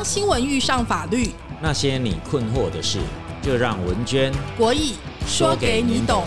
[0.00, 1.30] 当新闻遇上法律，
[1.60, 3.00] 那些你困惑的事，
[3.42, 4.94] 就让文娟国义
[5.26, 6.24] 说给你懂。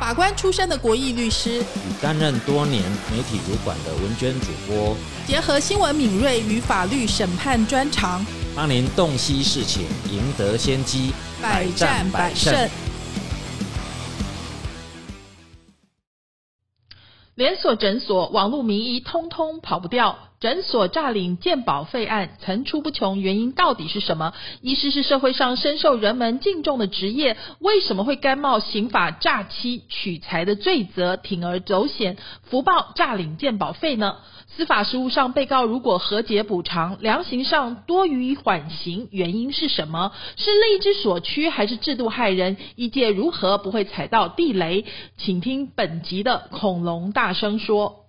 [0.00, 4.96] 法官出身的国义律师，与担任多年媒体主管的文娟主播，
[5.28, 8.26] 结合新闻敏锐与法律审判专长，
[8.56, 12.68] 帮您洞悉事情，赢得先机，百战百胜。
[17.36, 20.18] 连锁诊所、网络名医，通通跑不掉。
[20.40, 24.34] 诊所诈领健保费案层出不穷，原因到底是什么？
[24.60, 34.18] 医师是社会上深受人们敬重的职业，为什么会甘冒刑法诈欺取财的罪责，铤而走险，福报诈领健保费呢？
[34.46, 40.12] 司法实务上，被告如果和解补偿，量刑上多于缓刑，原因是什么？
[40.36, 42.56] 是利之所趋，还是制度害人？
[42.76, 44.84] 医界如何不会踩到地雷？
[45.16, 48.07] 请听本集的恐龙大声说。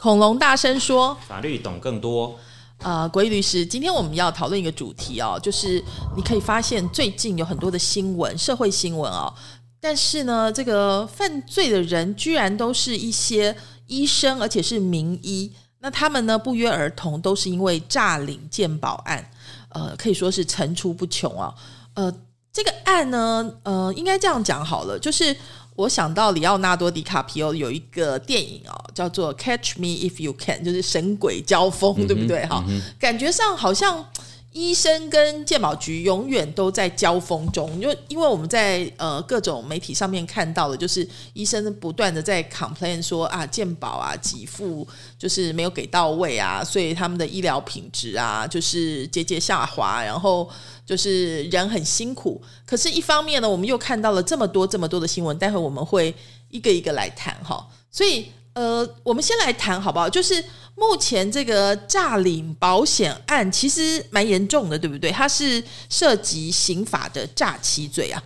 [0.00, 2.34] 恐龙大声说：“法律懂更多。”
[2.82, 5.84] 呃，国义律师，今天我们要讨论一个主题哦，就是
[6.16, 9.30] 你可以发现最近有很多的新闻，社会新闻哦，
[9.78, 13.54] 但是呢，这个犯罪的人居然都是一些
[13.88, 15.52] 医生，而且是名医。
[15.80, 19.30] 那他们呢，不约而同都是因为诈领健保案，
[19.68, 21.54] 呃，可以说是层出不穷啊。
[21.92, 22.10] 呃，
[22.50, 25.36] 这个案呢，呃，应该这样讲好了，就是。
[25.80, 32.44] 我想到里奥纳多·迪卡皮欧有一个电影哦，叫做《Catch Me If You Can》，就是神鬼交锋，对不对？
[32.46, 32.62] 哈，
[32.98, 34.04] 感觉上好像
[34.52, 44.86] 医生跟鉴保局永远都在交锋中，因为因为我们在呃各种媒体上面看到的，就是医生不断的在 complain 说啊，鉴保啊给付
[45.18, 50.50] 就是没有给到位啊，所以他们的医疗品质啊就是节节下滑，然后。
[50.86, 55.38] 就是人很辛苦，可是，一方面呢，我们又看到了这么多、这么多的新闻。
[55.38, 56.12] 待会我们会
[56.48, 57.64] 一个一个来谈哈。
[57.92, 60.08] 所以，呃，我们先来谈好不好？
[60.08, 60.44] 就是
[60.76, 65.10] 目前这个诈领保险案其实蛮严重的，对不对？
[65.10, 68.22] 它是涉及刑法的诈欺罪啊。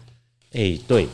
[0.52, 1.08] 哎，对，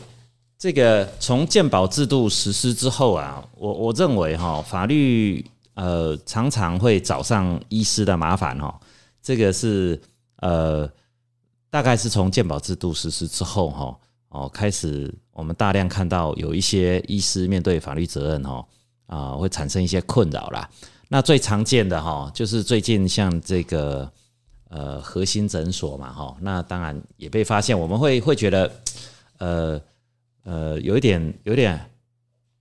[0.57, 5.45] 这个从鉴保制度实施之后啊，我我认为哈，法律
[5.75, 8.79] 呃常常会找上医师的麻烦哈。
[9.21, 10.01] 这个是
[10.37, 10.89] 呃。
[11.73, 18.61] 大概是从鉴保制度实施之后，哈哦，开始我们大量看到有一些医师面对法律责任，哈
[19.11, 20.67] 啊，会产生一些困扰啦。
[21.09, 24.09] 那最常见的哈，就是最近像这个
[24.69, 28.71] 呃核心诊所嘛，哈，那当然也被发现，我们会会觉得
[29.37, 29.81] 呃
[30.45, 31.79] 呃有一点有点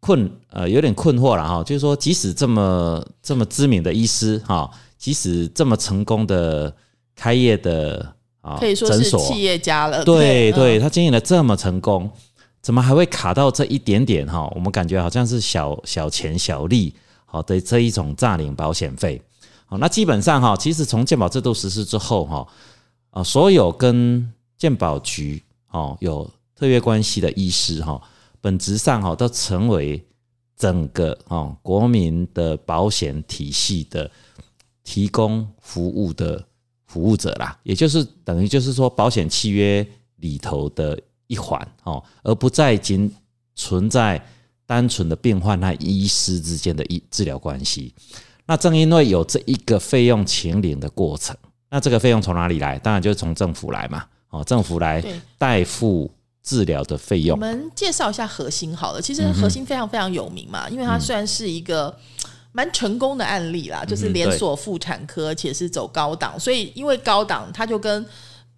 [0.01, 4.69] 困呃有点困惑了哈，就是说即使这么这么知名的医师哈，
[4.99, 6.75] 即使这么成功的
[7.15, 8.15] 开业的。
[8.43, 10.03] 啊，可以说是企业家了。
[10.03, 12.11] 对对，他经营的这么成功，
[12.63, 14.51] 怎么还会卡到这一点点哈？
[14.55, 16.95] 我们感觉好像是小小钱小利，
[17.25, 19.21] 好的这一种诈领保险费。
[19.67, 22.47] 好，那基本上哈，其实从鉴保制度实施之后哈，
[23.11, 28.01] 啊，所有跟鉴保局哦有特约关系的医师哈，
[28.41, 30.05] 本质上哈都成为
[30.57, 34.11] 整个哦国民的保险体系的
[34.85, 36.45] 提供服务的。
[36.93, 41.01] 服务者啦，也就是等于就是说保险契约里头的
[41.31, 43.11] 一环哦，而不再仅
[43.55, 44.21] 存在
[44.67, 47.95] 单纯的病患和医师之间的医治疗关系。
[48.47, 51.37] 那正因为有这一个费用请领的过程，
[51.71, 52.77] 那这个费用从哪里来？
[52.81, 55.03] 当然就是从政府来嘛，哦，政府来
[55.39, 56.11] 代付
[56.43, 57.37] 治疗的费用。
[57.37, 61.97] 我们介绍一下核心好了，其实核心非常非常有名嘛，因为它虽然是一个。
[62.53, 68.05] 蛮成功的案例啦，就是连锁妇产科，而且是走高档，所以因为高档，它就跟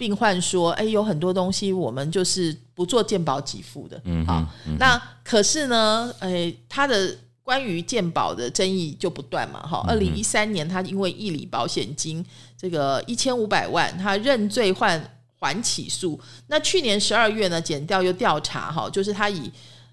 [0.02, 4.44] 病患说：“哎，有很多东西我们就是不做健保给付的。”嗯，好，
[4.80, 9.60] 那可是呢，哎，他的关于健保的争议就不断嘛。
[9.64, 12.24] 哈，二零一三年他因为义理保险金
[12.58, 15.00] 这个一千五百万，他认罪换
[15.38, 16.18] 还起诉。
[16.48, 19.48] 那去年十二月呢，检调又调查，哈，就是他以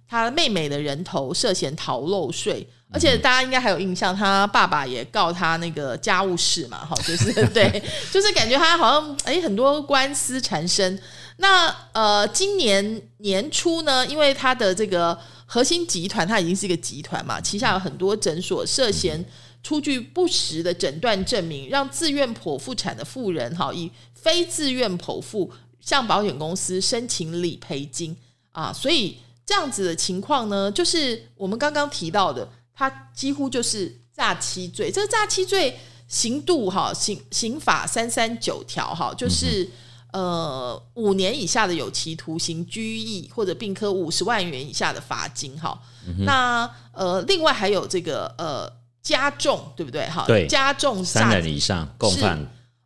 [0.07, 2.67] 他妹妹的人头涉嫌逃漏税。
[2.91, 7.81] 而且大家应该还有印象，他爸爸也告他那个家务事嘛，哈，就是 对，
[8.11, 10.99] 就是感觉他好像哎很多官司缠身。
[11.37, 19.23] 那呃，今年年初呢，因为他的这个核心集团，他已经是一个集团嘛，旗下有很多诊所涉嫌
[19.61, 25.49] 出具不实的诊断证明，让自愿剖腹产的妇人哈，以非自愿剖腹
[25.79, 28.17] 向保险公司申请理赔金
[28.51, 32.49] 啊，所以这样子的情况呢，就是我们刚刚提到的。
[32.79, 35.77] 它几乎就是诈欺罪，这个诈欺罪
[36.07, 39.69] 刑度哈刑刑法三三九条哈，就是
[40.13, 45.77] 呃五年以下的有期徒刑、拘役或者并科五十万元以下的罚金哈。
[46.19, 48.71] 那呃另外还有这个呃
[49.03, 50.23] 加重对不对哈？
[50.25, 52.39] 对，加重三人以上共犯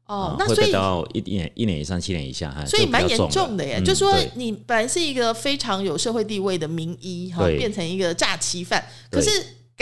[0.08, 3.64] 哦，那所以到一年一年以上七年以下，所以蛮严重的。
[3.64, 3.80] 耶。
[3.84, 9.30] 就说你本来是一个非常有社会地位的名医，哈，变成一个诈欺犯，可是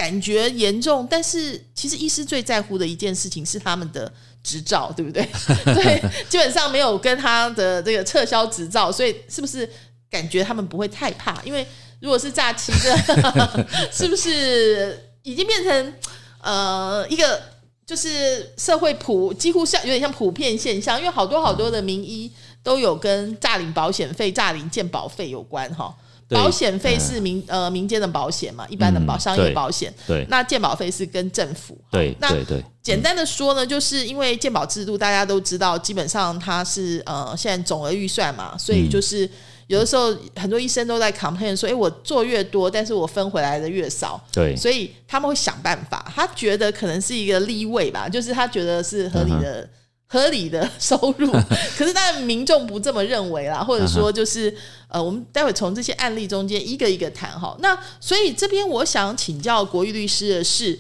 [0.01, 1.07] 感觉严重。
[1.07, 4.11] 但是其实医师最在乎的一件事情是他们的
[4.41, 5.27] 执照，对不对？
[5.75, 9.69] 对，基本上没有跟他的这个撤销执照，所以是不是
[10.09, 11.39] 感觉他们不会太怕？
[11.43, 11.63] 因为
[11.99, 15.93] 如果是诈欺的， 是不是已经变成
[16.41, 17.39] 呃一个？
[17.83, 22.31] 就是社会普几乎像有点像普遍现象，因为好多好多的名医
[22.63, 25.93] 都有跟诈领保险费、诈领健保费有关哈。
[26.31, 29.93] 保险费是民呃民间的保险嘛，一般的保商业保险。
[30.07, 31.77] 对，那健保费是跟政府。
[31.91, 32.63] 对，对对。
[32.81, 39.29] 简单的说呢，就是因为健保制度大家都知道，基本上它是呃现在总额预算嘛，所以就是。
[39.67, 46.11] 有的时候，很多医生都在 complain 说：“哎，我做越多，但是我分回来的越少。”对，所以他们会想办法。
[46.13, 49.65] 他觉得可能是一个立位吧，就是他觉得是合理的、
[50.11, 51.31] 合理的收入。
[51.77, 54.53] 可是，当然民众不这么认为啦，或者说就是
[54.89, 57.55] 呃，我们待会从这些案例中间一个一个谈哈。
[57.59, 60.77] 那所以这边我想请教国玉律师的是，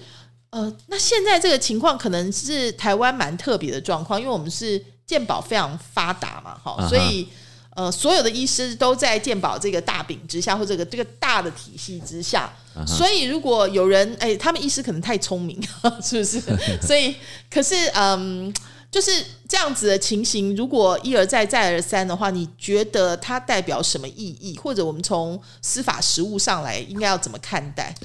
[0.49, 7.27] 呃，那现在这个情况可能是台湾蛮特别的状况，因为我们是健保非常发达嘛，哈，所以。
[7.73, 12.51] 呃，所有的医师都在健保这个大饼之下，或这个这个大的体系之下，
[12.85, 15.57] 所以如果有人哎，他们医师可能太聪明，
[16.03, 16.41] 是不是？
[16.85, 17.15] 所以，
[17.49, 18.53] 可是嗯，
[18.91, 19.09] 就是
[19.47, 24.57] 这样子的情形，如果一而再再而三的话，你觉得它代表什么意义？
[24.57, 27.95] 或者我们从司法实务上来，应该要怎么看待？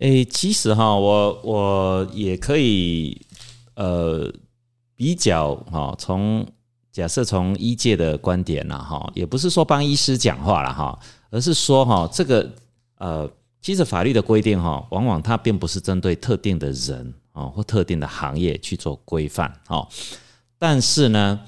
[0.00, 3.24] 诶，其实哈，我我也可以
[3.74, 4.30] 呃
[4.96, 6.46] 比较哈从。
[6.92, 12.50] 假设从医界的观点呢，哈，也不是说帮医师讲话了哈，而是说哈，这个
[12.96, 13.30] 呃，
[13.60, 19.86] 其实法律的规定哈，往往它并不是针对特定的人哦或特定的行业去做规范哦，
[20.58, 21.40] 但是呢，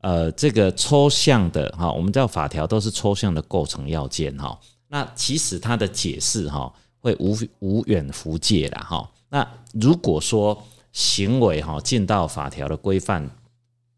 [0.00, 4.58] 呃，这个抽象的哈，我们叫法条都是抽象的构成要件哈，
[4.88, 13.30] 那其实它的解释哈会无无远弗届的哈，那如果说行为哈进到法条的规范。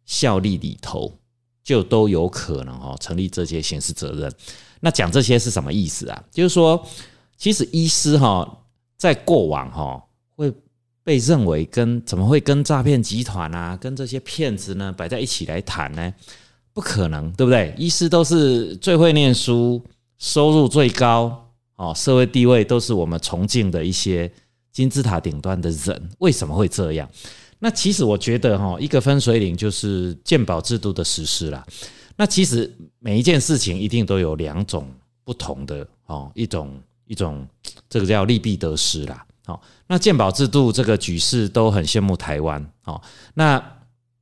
[0.06, 1.10] 效力里头
[1.62, 4.30] 就都有可能哦成立这些刑事责任。
[4.80, 6.24] 那讲这些是什么意思啊？
[6.30, 6.86] 就是说，
[7.38, 8.46] 其实医师哈
[8.98, 10.04] 在过往哈
[10.36, 10.52] 会
[11.04, 16.12] 被认为跟怎么会跟诈骗集团啊、跟这些骗子呢摆在一起来谈呢？
[16.72, 17.72] 不可能，对不对？
[17.78, 19.80] 医师都是最会念书、
[20.18, 21.46] 收入最高、
[21.76, 24.28] 哦社会地位都是我们崇敬的一些
[24.72, 27.08] 金字塔顶端的人，为什么会这样？
[27.60, 31.64] 那其实我觉得哈，一个分水岭就是鉴保制度的实施啦。
[32.16, 34.88] 那其实每一件事情一定都有两种
[35.22, 36.76] 不同的哦，一种
[37.06, 37.46] 一种
[37.88, 39.24] 这个叫利弊得失啦。
[39.46, 43.02] 好，那鉴保制度这个举世都很羡慕台湾好。
[43.34, 43.62] 那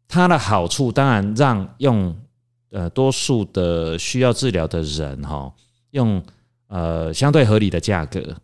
[0.08, 2.14] 它的好处当然让用
[2.70, 5.52] 呃多数的需要治疗的人哈，
[5.90, 6.22] 用
[6.66, 8.36] 呃相对合理的价格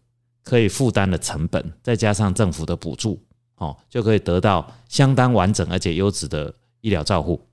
[0.44, 3.20] 可以负担的成本，再加上政府的补助。
[3.56, 7.44] 哦，就可以得到相当完整而且优质的医疗照护。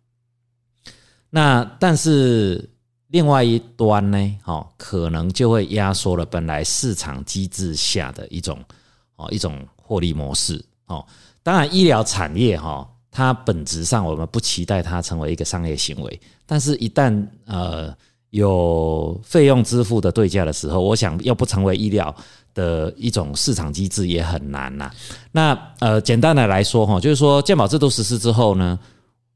[1.31, 2.69] 那但是
[3.07, 8.63] 另外一端呢，哦，可能就会压缩了本来市场机制下的一种
[9.15, 10.63] 哦一种获利模式。
[10.88, 11.06] 哦，
[11.44, 17.95] 当然医疗产业哈，它本质上我们不期待它成为一个商业行为，但是一旦呃
[18.29, 22.15] 有费用支付的对价的时候，我想要不成为医疗。
[22.55, 24.89] 的一种市场机制也很难呐。
[25.29, 28.79] 那呃，简单的来说哈，就是说健保制度实施之后呢，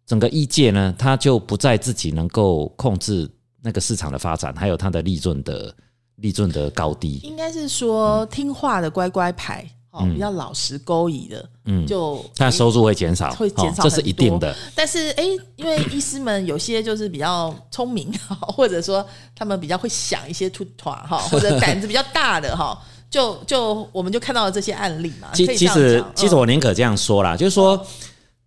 [0.05, 3.29] 整个医界呢，它就不再自己能够控制
[3.62, 5.75] 那个市场的发展，还有它的利润的
[6.21, 7.19] 利润的高低。
[7.23, 14.55] 应该是说听话的乖乖牌，哦，比较老实勾引的，嗯，就他收入会减少，会减少，这是一定的。
[14.75, 15.23] 但是哎，
[15.55, 22.79] 因为医师们有些就是比较聪明， 或者说他们比较会想一些突团哈， 或者胆子比较大的哈。
[23.09, 25.29] 就就我们就看到了这些案例嘛。
[25.33, 27.83] 其其实其实我宁可这样说啦，就是说，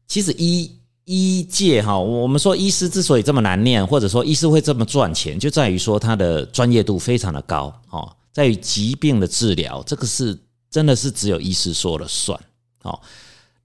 [0.06, 0.70] 其实医
[1.04, 10.38] 医界哈，我们说医师之所以这么难念，或者说医师会这么赚钱，就在于说他的专业度非常的高哦，在于疾病的治疗，这个是
[10.70, 12.38] 真的是只有医师说了算
[12.82, 13.00] 哦。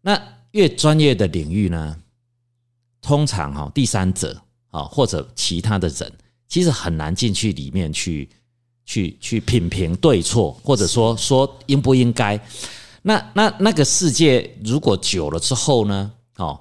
[0.01, 1.95] 那越专业的领域呢，
[3.01, 4.39] 通常哈第三者
[4.71, 6.11] 啊或者其他的人，
[6.47, 8.29] 其实很难进去里面去。
[8.89, 12.39] 去去品评对错，或者说说应不应该？
[13.01, 16.09] 那那那个世界如果久了之后呢？
[16.37, 16.57] 哦，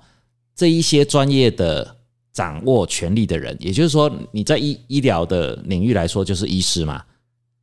[0.56, 1.96] 这一些专业的
[2.32, 7.02] 掌握权力的人，也就是说你在医医疗的领域来说就是医师嘛，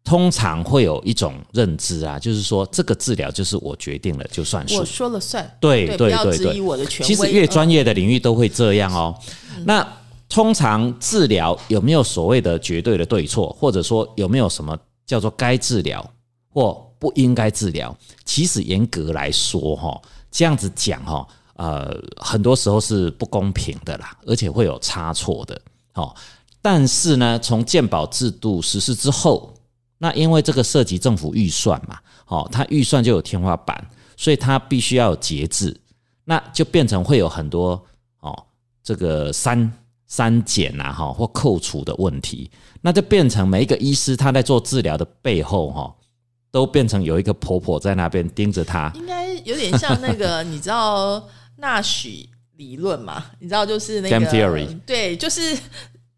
[0.04, 7.08] 通常会有一种认知啊，就是说这个治疗就是我决定了就算数我，说了算，对对，不要质对对对疑我的权威。
[7.08, 9.18] 其实越专业，业的领域都会这样哦。
[9.66, 9.86] 那
[10.30, 16.04] 通常治疗有没有所谓的绝对的对错，或者说有没有什么叫做该治疗
[16.50, 17.96] 或不应该治疗？
[18.26, 25.60] 其实严格来说，哈，这样子讲哈，呃，很多时候是不公平的啦，而且会有差错的。
[25.94, 26.14] 哦，
[26.62, 29.54] 但是呢，从鉴保制度实施之后，
[30.00, 35.80] 那因为这个涉及政府预算嘛，哦，它预算就有天花板，所以它必须要有节制，
[36.26, 37.82] 那就变成会有很多
[38.22, 38.44] 哦，
[38.84, 39.72] 这个删
[40.08, 42.50] 删减啊，哈，或扣除的问题，
[42.82, 45.96] 那就变成每一个医师他在做治疗的背后，哈，
[46.52, 51.24] 都变成有一个婆婆在那边盯着他，应该有点像那个，你知道
[51.58, 53.26] 纳许理论嘛？
[53.40, 55.58] 你知道就是那个 theory 对，就是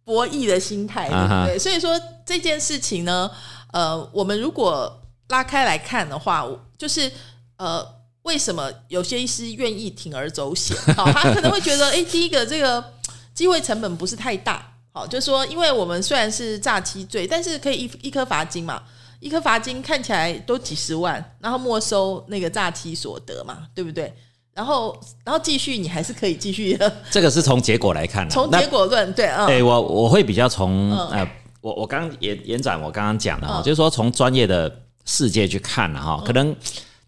[0.03, 1.09] 博弈的心态，
[1.47, 1.57] 对？
[1.57, 3.29] 所以说这件事情呢，
[3.71, 7.11] 呃，我们如果拉开来看的话，就是
[7.57, 7.85] 呃，
[8.23, 10.75] 为什么有些医师愿意铤而走险？
[10.95, 12.93] 好，他可能会觉得，哎，第一个这个
[13.33, 18.83] 机会成本不是太大，好，就是说，因为我们虽然是诈欺罪，但是可以一一颗罚金嘛。
[19.21, 24.13] 一颗罚金看起来都几十万，然后没收那个诈欺所得嘛，对不对？
[24.55, 26.77] 然后，然后继续，你还是可以继续。
[26.77, 26.91] 的。
[27.11, 31.09] 这个是从结果来看的，从结果论，对，嗯，哎、我我会比较从、嗯。
[31.09, 33.63] 呃，我我刚延延展我刚刚讲的哈、嗯。
[33.63, 36.55] 就是说从专业的世界去看了哈，可能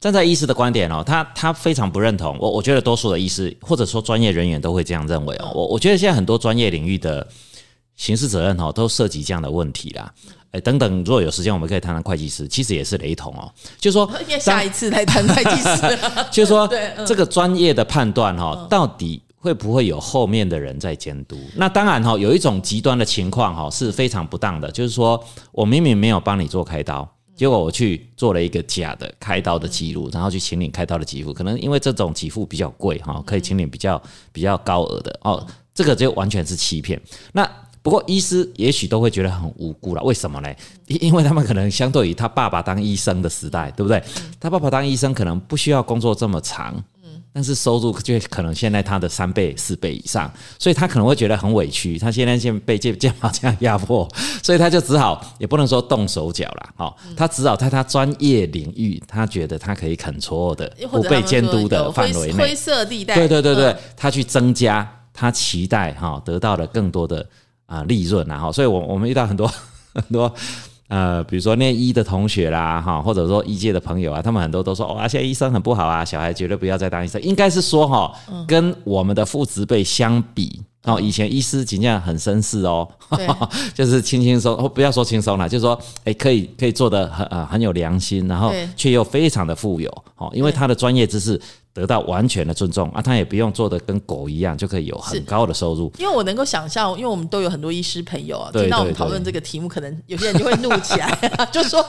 [0.02, 5.52] 站在医师的观点哦，他他非常不认同我，我觉得多数的医师或者说专业人员都会这样认为哦，嗯。
[5.56, 7.26] 我我觉得现在很多专业领域的
[7.96, 10.14] 刑事责任哦，都涉及这样的问题啦。
[10.52, 13.52] 哎，等等，如果有时间，我们可以谈谈会计师，其实也是雷同哦。
[13.80, 16.00] 就是说， 下一次来谈会计师。
[16.32, 16.70] 就是说
[17.06, 21.38] 这个专业的判断哈，到底会不会有后面的人在监督？
[21.56, 34.02] 那当然哈，有一种极端的情况哈是非常不当的，就是说我明明没有帮你做开刀，结果我去做了一个假的开刀的记录，然后去请领开刀的给付，可能因为这种给付比较贵哈，可以请领比较
[34.32, 37.00] 比较高额的哦，这个就完全是欺骗。
[37.34, 37.50] 那
[37.88, 40.54] 不过医师也许都会觉得很无辜了，为什么呢？
[40.88, 44.04] 因因为他们可能相对于他爸爸当医生的时代，对不对？
[44.42, 46.84] 他爸爸当医生可能不需要工作这么长，
[47.32, 50.30] 但是收入就可能现在他的三倍、四倍以上，
[50.60, 51.98] 所以他可能会觉得很委屈。
[51.98, 54.06] 他现在现被健健保这样压迫，
[54.44, 63.16] 所以他就只好也不能说动手脚了，哦，他只好在他专业领域，他觉得他可以 control 的、不被监督的范围内灰，色地带。
[63.16, 67.26] 对对对对嗯，他去增加他期待哈得到的更多的
[67.68, 69.48] 啊利润然后，所以我我们遇到很多
[69.94, 70.34] 很多。
[70.90, 77.22] 呃，比如说念医的同学啦，哈，或者说医界的朋友啊，他们很多都说，哇，现在医生很不好啊，小孩绝对不要再当医生。
[77.22, 78.10] 应该是说，哈，
[78.48, 83.28] 跟我们的父执辈相比，哦，以前医师尽量很绅士哦，对
[83.76, 91.38] 就是轻轻松，哦不要说轻松了，就是说，哎，可以可以做的很呃很有良心，然后却又非常的富有，哦，因为他的专业知识
[91.78, 95.92] 得到完全的尊重啊，他也不用做的跟狗一样，就可以有很高的收入。
[96.00, 101.08] 因为我能够想象，因为我们都有很多医师朋友啊，听到我们讨论这个题目，可能有些人就会怒起来，
[101.54, 101.80] 就说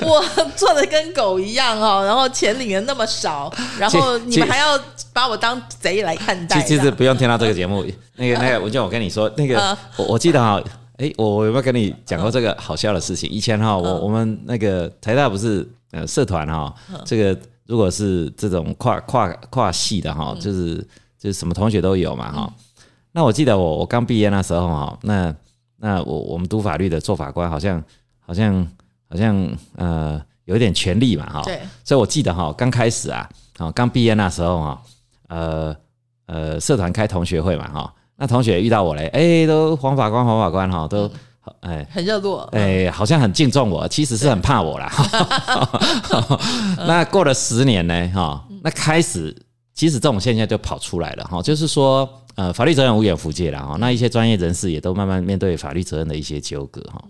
[0.00, 0.24] 我
[0.54, 4.78] 做的跟狗一样哦，然后钱领的那么少，然后你们还要
[5.12, 7.84] 把我当贼来看待其其实这，不用听到这个节目，
[8.14, 10.62] 那个那个 文娟，我跟你说，那个嗯我我记得哈，
[10.98, 13.28] 哎，我我有没有跟你讲过这个好笑的事情？
[13.28, 13.82] 以前哈，嗯。
[13.82, 16.72] 我我们那个台大不是呃社团哈，
[17.04, 20.14] 这个如果是这种跨跨跨系的嗯。
[20.14, 20.76] 哈，就是
[21.18, 22.52] 就是什么同学都有嘛哈。
[23.12, 25.34] 那我记得我我刚毕业那时候哈，那
[25.76, 27.82] 那我我们读法律的做法官好像
[28.18, 28.66] 好像
[29.08, 33.28] 好像呃有一点权利嘛哈，对，所以我记得哈，刚开始啊，
[33.58, 34.82] 啊刚毕业那时候哈，
[35.28, 35.76] 呃
[36.26, 41.10] 呃社团开同学会嘛哈，那同学遇到我嘞，哎、都黄法官黄法官哈，都
[41.60, 41.86] 哎。
[41.90, 44.92] 很热络，哎、好像很敬重我，其实是很怕我啦。
[46.86, 49.34] 那过了十年呢，哈，那开始
[49.74, 53.76] 其实这种现象就跑出来了哈，就是说，呃，法律责任无远弗届了哈。
[53.78, 57.02] 那一些专业人士也都慢慢面对法律责任的一些纠葛哈。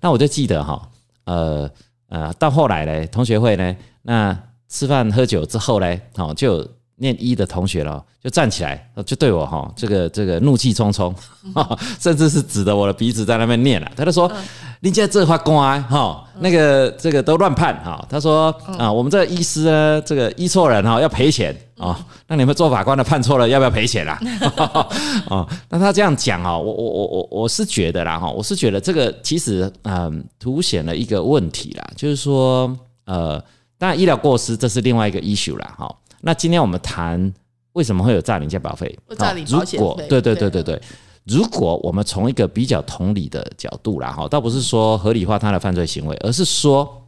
[0.00, 0.88] 那我就记得哈，
[1.24, 1.70] 呃
[2.08, 4.38] 呃，到后来呢，同学会呢，那
[4.68, 11.14] 吃饭喝酒之后呢，哦，就有念医的同学了，就站起来，就对我哈，这个这个怒气冲冲，
[12.00, 14.30] 甚至是指着我的鼻子在那边念了，他就说
[14.80, 21.96] ：“你现在这话官哈，那个这个都乱判哈。”他说：“啊，我们这个医师呢，这个医错人哈，要赔钱哦。
[22.28, 24.18] 那你们做法官的判错了，要不要赔钱啦？”
[25.28, 32.72] 哦，那他这样讲哈，我我我我我是觉得啦哈，我是觉得这个其实嗯，凸显了一个问题啦，就是说
[33.06, 33.42] 呃，
[33.76, 35.92] 当然医疗过失这是另外一个 issue 啦哈。
[36.24, 37.32] 那今天我们谈
[37.74, 38.98] 为什么会有诈领健保费？
[39.18, 39.84] 诈领哦如保险费。
[39.84, 40.76] 果对对对对对。
[40.76, 40.82] 对，
[41.24, 47.02] 如果我们从一个比较同理的角度啦，哈，倒不是说合理化他的犯罪行为，而是说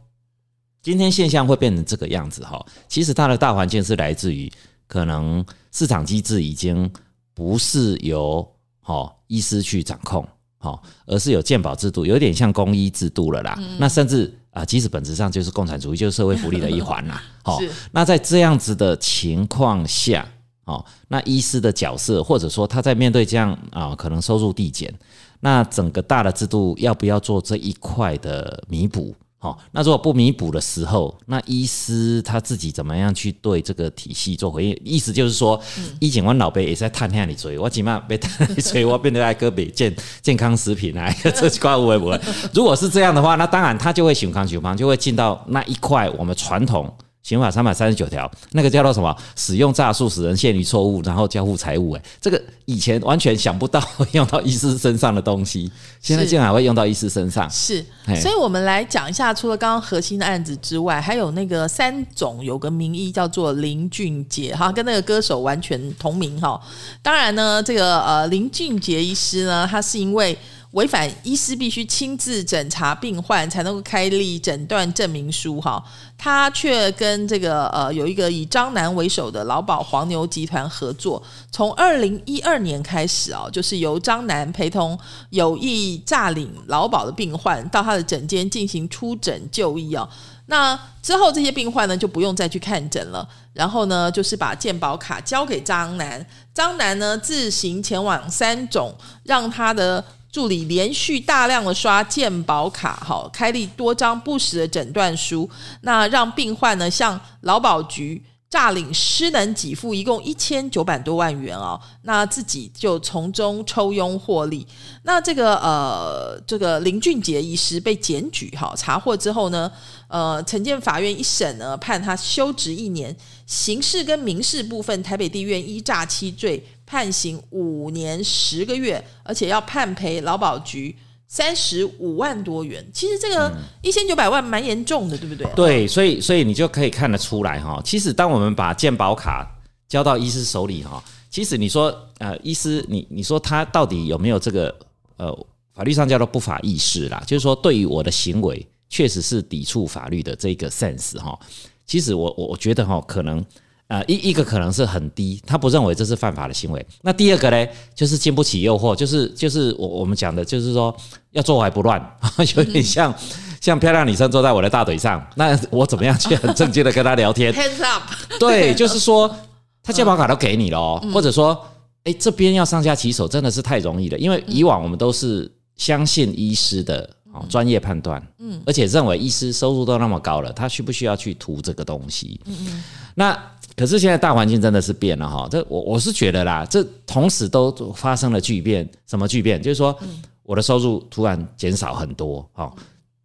[0.81, 4.51] 今天现象会变成这个样子哈，其实它的大环境是来自于
[4.87, 6.89] 可能市场机制已经
[7.33, 8.47] 不是由
[8.81, 10.25] 哈医师去掌控，
[10.59, 13.59] 哈，而是有健保制度，有点像公医制度了啦。
[13.79, 17.21] 那甚至啊，其实本质上就是共产主义，就是社会福利的一环啦。
[17.43, 17.59] 好，
[17.91, 20.27] 那在这样子的情况下。
[20.65, 24.93] 哦，那医师的角色，或者说他在面对这样啊，可能收入递减，
[25.39, 29.15] 那整个大的制度要不要做这一块的弥补？
[29.39, 34.81] 好，那如果不弥补的时候，那医师他自己怎么样去对这个体系做回应？
[34.83, 35.61] 意思就是说，
[35.99, 42.19] 医警官老爸也在探下你嘴，我起码被探你嘴，我变得爱戈比健健康食品啊， 这块会不会？
[42.51, 46.91] 如果是这样的话，那当然他就会循康循康就会进到那一块我们传统。
[47.27, 49.13] 刑法三百三十九条，那个叫做什么？
[49.35, 51.91] 使用诈术使人陷于错误，然后交付财物。
[51.91, 55.69] 哎，这个以前完全想不到会用到医师身上的东西，
[55.99, 57.49] 现在竟然会用到医师身上。
[57.49, 57.85] 是，
[58.21, 66.57] 所以我们来讲一下，除了刚刚核心的案子之外，还有那个三种有个名医叫做林俊杰，哈，跟那个歌手完全同名哈。
[67.01, 70.37] 当然呢，这个呃林俊杰医师呢，他是因为。
[70.77, 75.83] 违反医师必须亲自诊查病患才能够开立诊断证明书，哈，
[76.15, 84.97] 他却跟这个呃有一个以张楠为首的劳保黄牛集团合作，从二零一二年开始啊，就是由张楠陪同
[85.31, 90.07] 有意诈领劳保的病患到他的诊间进行出诊就医啊，
[90.45, 98.93] 那之后这些病患呢就不用再去看诊了，然后呢就是把健保卡交给张楠，张楠呢自行前往三种
[99.23, 100.05] 让他的。
[100.37, 105.49] 助理连续大量的刷健保卡，哈，开立多张不实的诊断书，
[105.81, 114.63] 那让病患呢向劳保局诈领失能给付，一共一千九百多万元哦，那自己就从中抽佣获利。
[115.01, 119.71] 那这个呃，这个林俊杰医师被检举，哈，查获之后呢，
[120.07, 123.13] 呃，城建法院一审呢，判他休职一年，
[123.47, 126.63] 刑事跟民事部分，台北地院依诈欺罪。
[126.87, 130.95] 判刑五年十个月，而且要判赔劳保局
[131.27, 132.83] 三十五万多元。
[132.93, 135.45] 其实这个一千九百万蛮严重的，对不对？
[135.53, 137.81] 对，所以所以你就可以看得出来哈。
[137.83, 139.45] 其实当我们把健保卡
[139.89, 144.73] 交到医师手里哈，其实你说呃，医师你你说他到底有没有这个
[145.17, 145.45] 呃
[145.75, 147.21] 法律上叫做不法意识啦？
[147.27, 151.37] 就是说对于我的行为确实是抵触法律的这个 sense 哈。
[151.85, 153.45] 其实我我我觉得哈，可能。
[153.87, 156.85] 呃，一一个可能是很低，他不认为这是犯法的行为。
[157.01, 160.93] 那第二个呢，就是经不起诱惑，就是就是我我们讲的，就是说
[161.31, 162.17] 要坐怀不乱，
[162.57, 163.15] 有点像
[163.61, 167.53] 像漂亮女生坐在我的大腿上，那我怎么样去很正经的跟她聊天？
[167.55, 168.03] Hands up！
[168.37, 169.33] 对，就是说
[169.81, 171.65] 他健保卡都给你了，或者说，
[172.03, 182.41] 哎，这边要上下其手真的是太容易了，因为以往我们都是相信医师的啊专业判断，嗯，而且认为医师收入都那么高了，他需不需要去涂这个东西？
[182.43, 182.83] 嗯嗯，
[183.15, 183.51] 那。
[183.77, 189.61] 可是现在大环境真的是变了哈，这我我是觉得啦，这同时都发生了巨变，什么巨变？
[189.61, 189.95] 就是说，
[190.41, 192.73] 我的收入突然减少很多哈。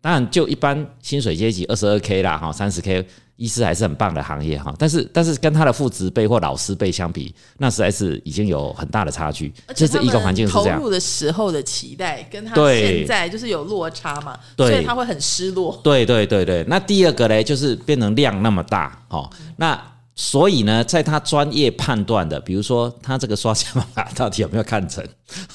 [0.03, 3.03] 当然，就一般薪水阶级二十二 k 啦哈，三十 k，
[3.37, 4.75] 医师还是很棒的行业哈。
[4.77, 9.51] 但是但是跟他的父职辈或老师辈相比，那实在是已经有很大的差距。
[9.75, 10.79] 这是一个环境是这样。
[10.79, 15.81] 投入的时候的期待跟他现在就是有落差嘛，所以他会很失落。
[15.83, 19.92] 对对对对，那第二个呢，就是变成量那么大哦，那。
[20.15, 25.03] 所以呢，在他专业判断的，比如说他这个刷钱法到底有没有看成，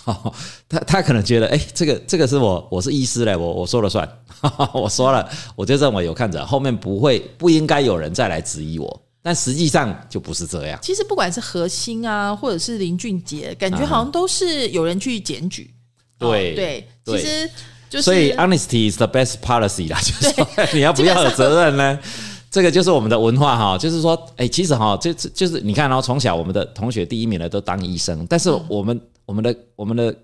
[0.68, 4.10] 他他可能觉得，哎，这个这个是我我是医师嘞，我我说了算，
[4.74, 10.80] 我说了，我就认为有看着，后面不会不应该有人再来质疑我，但实际上就不是这样。
[10.82, 15.72] 其实不管是核心啊，或者是林俊杰，感觉好像都是有人去检举。
[16.18, 17.48] 对对，其实
[17.92, 22.00] 就是所以 honesty is the best policy 啦，就是说 你要不要有责任呢？
[22.50, 30.16] 这个就是我们的文化哈，就是说，哎，其实哈，这这就是你看，然后从小我们的同学第一名的都当医生，但是我们我们的我们的。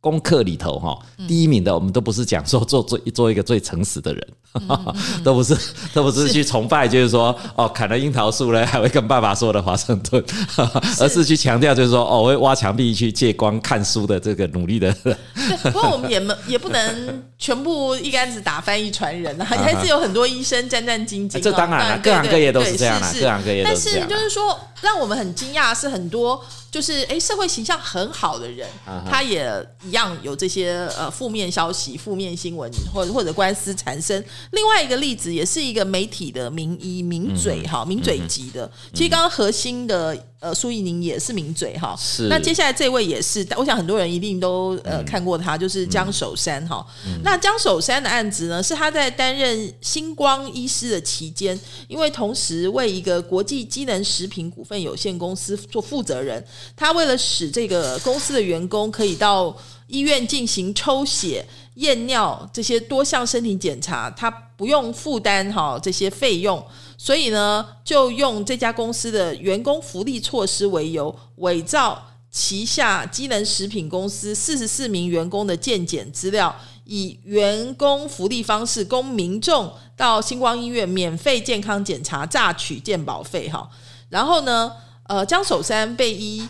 [0.00, 4.28] 功课里头哈，第一名的我们都不是讲说做最做一个最诚实的人，
[5.24, 5.56] 都不是
[5.92, 10.24] 都不是去崇拜，就是说哦砍了樱桃树呢，还会跟爸爸说的华盛顿，
[11.00, 14.92] 而是去强调就是说哦会挖墙壁去借光看书的这个努力的。
[15.02, 15.16] 对，
[15.64, 21.40] 不过我们也没也不能全部一竿子打翻一船人啊， 还是有很多医生战战兢兢。
[21.40, 24.06] 这当然了，各行各业都是这样啦，各行各业都是这样。
[24.08, 26.40] 但是就是说，让我们很惊讶是很多。
[26.70, 28.68] 就是哎，社会形象很好的人，
[29.08, 29.50] 他也
[29.84, 34.22] 一样有这些呃负面消息、负面新闻，或者或者官司缠身。
[34.52, 38.70] 另外一个例子，也是一个媒体的名医名嘴哈，名嘴级的。
[38.92, 41.94] 其实刚刚核心的呃苏怡宁也是名嘴哈。
[41.98, 42.28] 是。
[42.28, 46.86] 那接下来这位也是，我想很多人一定都呃看过他，就是江守山哈。
[47.22, 56.44] 那江守山的案子呢，是他在担任星光医师的期间，因为同时为一个国际机能食品股份有限公司做负责人，
[56.76, 61.44] 他为了使这个公司的员工可以到医院进行抽血。
[61.78, 66.60] 验尿这些多项身体检查，他不用负担哈这些费用，
[66.98, 83.70] 所以呢，就用这家公司的员工福利措施为由，伪造旗下机能食品公司四十四名员工的健检资料，以员工福利方式供民众到星光医院免费健康检查，榨取健保费哈。
[84.10, 84.72] 然后呢，
[85.04, 86.46] 呃，江守山被依。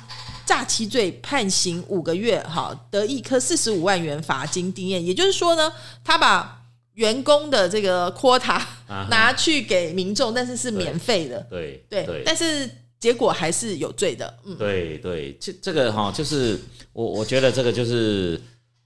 [0.47, 5.05] 诈欺罪判刑五个月，哈，得一颗四十五万元罚金定验。
[5.05, 5.71] 也就是说呢，
[6.03, 6.58] 他把
[6.99, 8.61] 员工的这个 quota
[9.09, 14.35] 拿去给民众，但是是免费的，对对，但是结果还是有罪的。
[14.45, 16.59] 嗯，对对，这这个哈，就是
[16.93, 18.41] 我我觉得这个就是，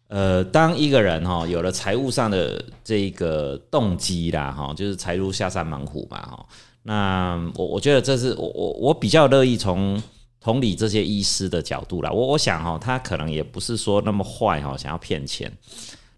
[0.08, 6.46] 呃，当一个人哈有了财务上的这个动机啦，哈，就是财如下山猛虎嘛，哈，
[6.82, 10.00] 那我我觉得这是我我我比较乐意从。
[10.44, 15.48] 同理，这些医师的角度啦，我我想哈，他可能也不是说那么坏哈，想要骗钱，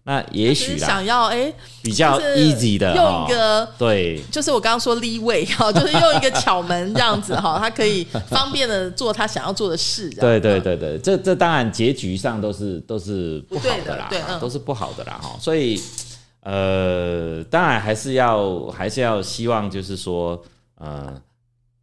[0.05, 10.09] 那也许想要哎比较 easy 的用一个对，就是我刚刚说 lead way 哈，就是用一个巧门这样子哈，他可以方便的做他想要做的事。
[10.11, 15.35] 对对对对，这这当然结局上都是都是不好的啦，对，都是不好的啦哈。
[15.39, 15.81] 所以
[16.41, 20.41] 呃，当然还是要还是要希望就是说
[20.75, 21.21] 呃。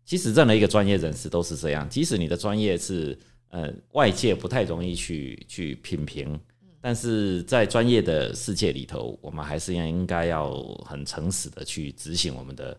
[0.05, 6.39] 其实任何一个专业人士都是这样，即使你的专业是呃外界不太容易去去品评，
[6.83, 10.53] 但是在专业的世界里头，我们还是要应该要
[10.85, 12.77] 很诚实的去执行我们的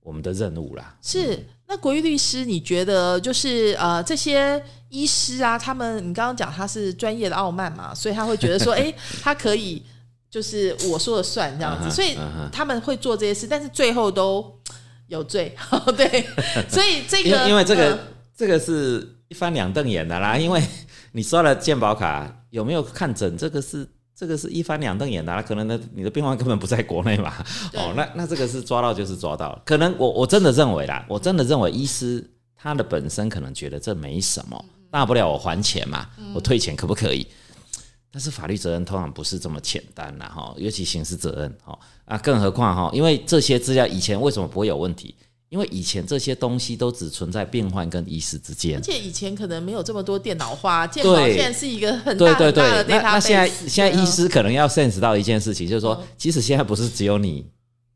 [0.00, 0.96] 我们的任务啦。
[1.00, 9.82] 是，那国玉律师，你觉得就是呃这些医师啊，他们你刚刚讲他是专业的傲慢嘛，所以他会觉得说， 哎，他可以
[10.30, 12.16] 就是我说了算这样子，所以
[12.52, 14.54] 他们会做这些事，但是最后都。
[15.08, 15.54] 有罪，
[15.96, 16.26] 对，
[16.68, 17.96] 所以这个因为这个
[18.36, 20.60] 这个是一翻两瞪眼的啦，因为
[21.16, 27.32] 你刷了健保卡有没有看诊，这个是这个是一翻两瞪眼的啦，可能呢你的病患根本不在国内嘛，
[27.72, 32.22] 哦，那那这个是抓到就是抓到，可能我我真的认为啦，我真的认为医师
[32.54, 37.26] 他的本身可能觉得这没什么，大不了我还钱嘛，我退钱可不可以？
[38.10, 41.78] 但是法律责任通常不是这么简单啦，哈，尤其刑事责任，哈。
[42.04, 45.14] 啊，更何况哈，因为这些资料以前为什么不会有问题？
[45.56, 57.46] 因为以前这些东西都只存在病患跟医师之间，而且以前可能没有这么多电脑化，健保现在是一个很大很大的那那现在现在医师可能要 sense 到一件事情，就是说，其实现在不是只有你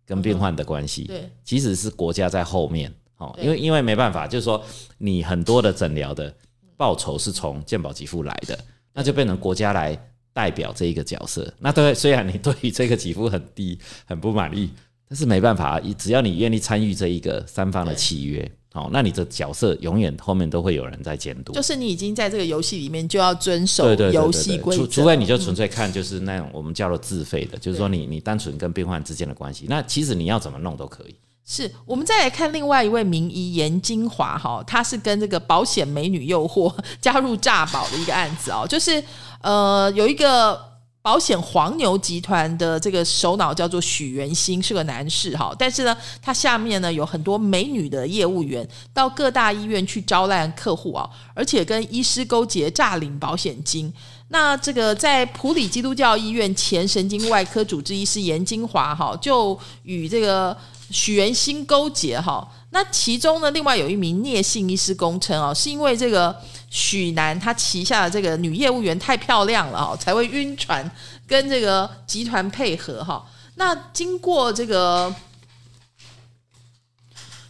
[0.06, 4.64] 跟病患的关系，对，其实是国家在后面，哦，因为因为没办法，就是说
[4.96, 6.34] 你很多的诊疗的
[6.78, 8.58] 报酬是从健保给付来的，
[8.94, 10.02] 那就变成国家来。
[10.32, 14.70] 代表这一个角色，那对，虽然你对于这个给付很低，很不满意，
[15.10, 21.52] 但是没办法，只要你愿意参与这一个三方的契约，好，那你的角色永远后面都会有人在监督。
[21.52, 24.84] 就是你已经在这个游戏里面，就要遵守游戏规则。
[24.84, 31.16] 除除非你就纯粹看，就是那种我们叫做自费的，就是说你你单纯跟病患之间的关系，那其实你要怎么弄都可以。
[31.44, 39.02] 是我们再来看另外一位名医严金华哈，他是跟这个保险美女诱惑加入诈保的一个案子哦，就是
[39.42, 40.69] 呃有一个
[41.02, 53.92] 保险黄牛集团的这个首脑叫做许元兴，是个男士哈，但是呢他下面呢有很多美女的业务员到各大医院去招揽客户啊，而且跟医师勾结诈领保险金。
[54.28, 60.56] 那这个在普里基督教医院前神经外科主治医师严金华哈，就与这个。
[60.92, 66.34] 许元兴勾结哈，那其中呢，另外有一名聂姓医师供称啊，是因为这个
[66.70, 70.88] 许南他旗下的这个女业务员太漂亮了哈，才会晕船
[71.26, 73.26] 跟这个集团配合哈。
[73.56, 75.12] 那经过这个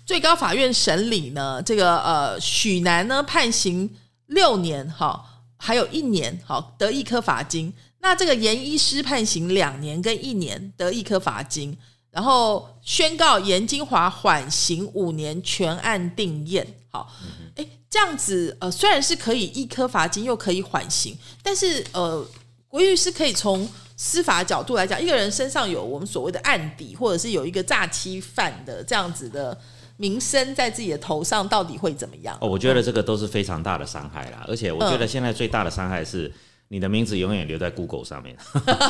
[0.06, 3.94] 最高法院审理呢，这个呃许南呢判刑
[4.28, 5.22] 六年哈，
[5.58, 7.70] 还有一年好得一颗罚金。
[8.00, 11.76] 那这个严医师判刑两年跟一年得一颗罚金。
[12.10, 16.66] 然后宣告严金华缓刑五年，全案定验。
[16.90, 17.08] 好，
[17.54, 22.26] 哎，这样子呃，虽然是可以一颗罚金，又可以缓刑，但是呃，
[22.66, 29.56] 国律师可以从司法角度来讲，一个人身上有我们所谓的案底，或者是有一个诈欺犯的这样子的
[29.98, 32.36] 名声在自己的头上，到底会怎么样？
[32.40, 34.44] 哦，我觉得这个都是非常大的伤害啦。
[34.48, 36.32] 而且我觉得现在最大的伤害是
[36.72, 38.36] 你的名字永远留在 Google 上面，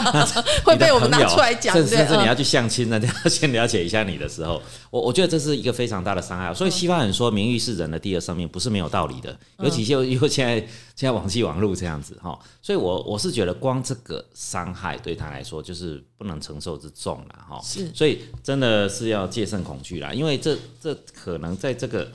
[0.63, 6.53] 会被我们拿出来讲，甚至甚至你嗯要去相亲，那就要先了解一下你的时候，我我觉得这是一个非常大的伤害。
[6.53, 9.35] 所以西方人说名誉是人的第二生命，不是没有道理的。
[9.61, 17.59] 尤其就因为现在现在网际网络这样子哈，所以我我是觉得光这个伤害对他来说就是不能承受之重了哈。
[17.65, 22.13] 是所以真的是要戒慎恐惧啦，因为这这可能在这个。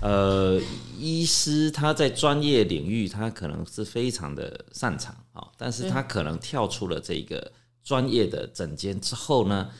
[0.00, 0.60] 呃，
[0.96, 9.70] 医师他在专业领域，他可能是非常的擅长啊、但是他可能跳出了这个专业的诊间之后呢，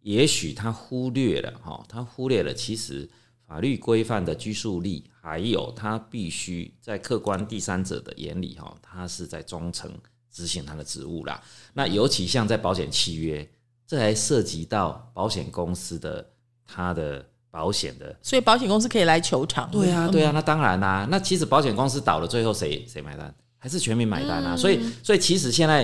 [0.00, 3.08] 也许他忽略了哈、他忽略了其实
[3.46, 9.92] 法律规范的拘束力，还有他必须在客观第三者的眼里哈、他是在忠诚
[10.30, 11.42] 执行他的职务啦。
[11.74, 13.46] 那尤其像在保险契约，
[13.86, 16.30] 这还涉及到保险公司的
[16.64, 19.68] 他的保险的所以保险公司可以来求偿。
[19.70, 23.32] 对啊，对啊，那当然啦、那其实保险公司倒了，最后谁谁买单？
[23.58, 24.56] 还是全民买单啊？
[24.56, 25.82] 所以，所以其实现在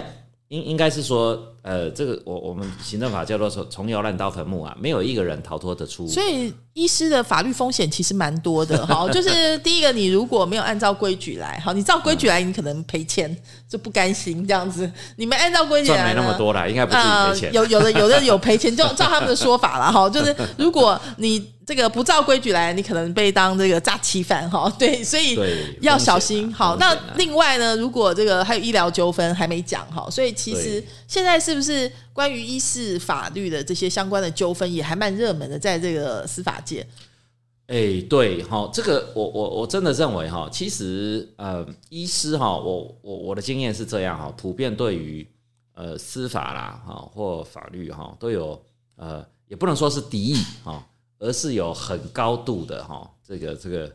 [0.48, 6.06] 应应该是说，呃，这个我我们行政法叫做从从摇篮到坟墓啊，没有一个人逃脱得出。
[6.06, 13.36] 所以医师的法律风险其实蛮多的，哈，就是第一个，你如果没有按照规矩来，好，你照规矩来，你可能赔钱，
[13.68, 14.88] 就不甘心这样子。
[15.16, 17.48] 你们按照规矩来呢，没那么多啦，应该不至于赔钱。
[17.50, 25.36] 呃有有的有的有赔钱，就照他们的说法了，哈， 就是如果你这个不照规矩来，你可能被当这个诈欺犯，哈，对，所以
[25.80, 26.52] 要小心。
[26.54, 36.86] 好，那另外呢，如果这个还有医疗纠纷还没讲哈，所以其实现在是不是关于医事法律的这些相关的纠纷也还蛮热门的，在这个司法界。
[37.68, 45.26] 哎、对哈，这个我我我真的认为哈，其实呃，医师哈，我我我的经验是这样哈，普遍对于
[45.74, 48.62] 呃司法啦哈或法律哈都有
[48.94, 50.86] 呃，也不能说是敌意哈，
[51.18, 53.90] 而是有很高度的哈，这个这个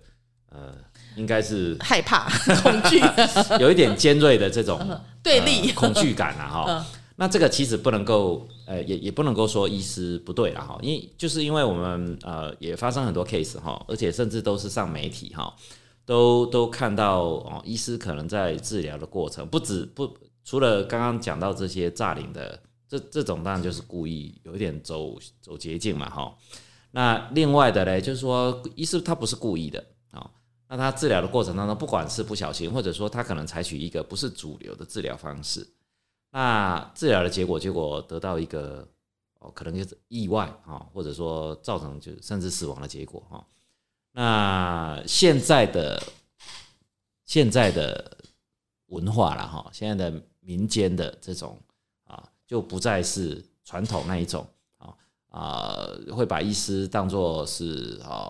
[0.50, 0.76] 呃，
[1.16, 2.30] 应该是害怕、
[2.62, 3.00] 恐惧、
[3.62, 4.78] 有一点尖锐的这种
[5.24, 6.86] 对立呃恐惧感啊哈。
[7.16, 15.54] 那这个其实不能够，呃，也也不能够说医师不对了哈，因为就是因为我们呃也发生很多 case 哈，而且甚至都是上媒体哈，
[16.06, 26.36] 都都看到哦，医师可能在治疗的过程，不止不除了刚刚讲到这些诈领的，这这种当然就是故意有一点走走捷径嘛哈。
[26.92, 30.30] 那另外的嘞，就是说医师他不是故意的啊、
[30.68, 35.68] 那他治疗的过程当中，不管是不小心，或者说他可能采取一个不是主流的治疗方式，
[36.32, 38.88] 那治疗的结果，结果得到一个
[39.40, 43.46] 哦，可能就是意外啊、或者说造成就甚至死亡的结果哈、
[44.14, 46.02] 那现在的
[47.26, 48.18] 现在的
[48.88, 51.60] 文化了哈，现在的民间的这种
[52.06, 54.96] 啊，就不再是传统那一种啊
[55.30, 58.30] 啊，会把医师当做是啊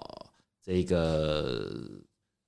[0.61, 1.71] 这个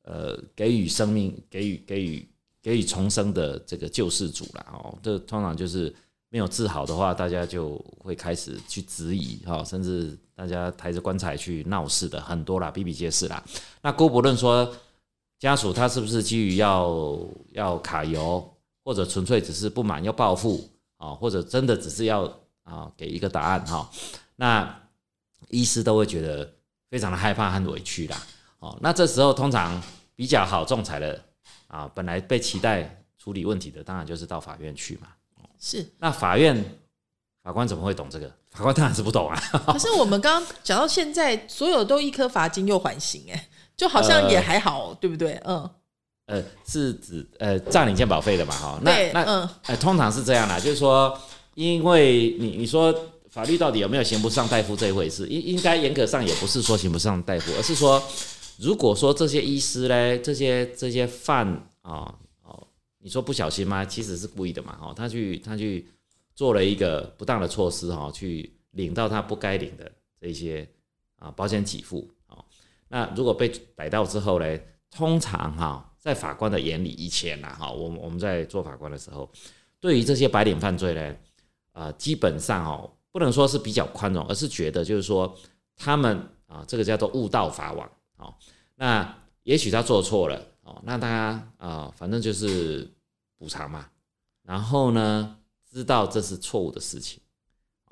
[0.03, 2.27] 呃给予生命、给予给予
[2.63, 4.65] 给予重生的这个救世主啦。
[4.71, 4.97] 哦。
[5.03, 5.93] 这通常就是
[6.29, 13.43] 没有治好的话，大家就会开始去质疑哈，甚至大家抬着棺材去闹事的很多啦，比比皆是啦。
[13.83, 14.73] 那姑不论说
[15.37, 17.19] 家属他是不是基于要
[17.51, 18.43] 要卡油，
[18.83, 22.23] 或者纯粹只是不满要报复啊，或者真的只是要
[22.63, 23.89] 啊给一个答案哈，
[24.37, 24.81] 那
[25.49, 26.49] 医师都会觉得
[26.89, 28.17] 非常的害怕和委屈啦。
[28.59, 29.79] 哦，那这时候通常
[30.15, 31.21] 比较好仲裁的
[31.73, 35.07] 啊，本来被期待处理问题的，当然就是到法院去嘛。
[35.59, 36.63] 是，那法院
[37.41, 38.27] 法官怎么会懂这个？
[38.51, 39.41] 法官当然是不懂啊。
[39.73, 45.41] 可是我们刚刚讲到现在，所有都一颗罚金又缓刑，哎，就好像也还好，对不对？
[45.45, 45.67] 嗯，
[46.27, 48.53] 呃，是指呃占领健保费的嘛？
[48.53, 51.17] 哈，那对，那嗯，呃，通常是这样啦，就是说，
[51.55, 52.93] 因为你你说
[53.29, 57.99] 法律到底有没有刑不上大夫这一回事，应应该严格上也不是说刑不上大夫，而是说，
[58.59, 61.47] 如果说这些医师呢，这些这些犯
[61.81, 62.13] 啊
[62.43, 62.67] 哦，
[62.99, 63.83] 你说不小心吗？
[63.83, 65.87] 其实是故意的嘛，哈，他去他去
[66.35, 70.67] 做了一个不当的措施哈，去领到他不该领的这些
[71.17, 72.43] 啊保险给付啊，
[72.87, 79.29] 那如果被逮到之后呢，通常哈，在法官的眼里，以前呐哈，我我们在做法官的时候，
[79.79, 81.15] 对于这些白领犯罪呢，
[81.71, 85.35] 啊、基本上哦，不能说是比较宽容，而是觉得就是说
[85.75, 87.89] 他们啊，这个叫做误导法网
[88.23, 88.33] 哦。
[88.75, 92.89] 那也许他做错了哦，那他啊、反正就是
[93.37, 93.87] 补偿嘛。
[94.43, 95.37] 然后呢，
[95.71, 97.21] 知道这是错误的事情，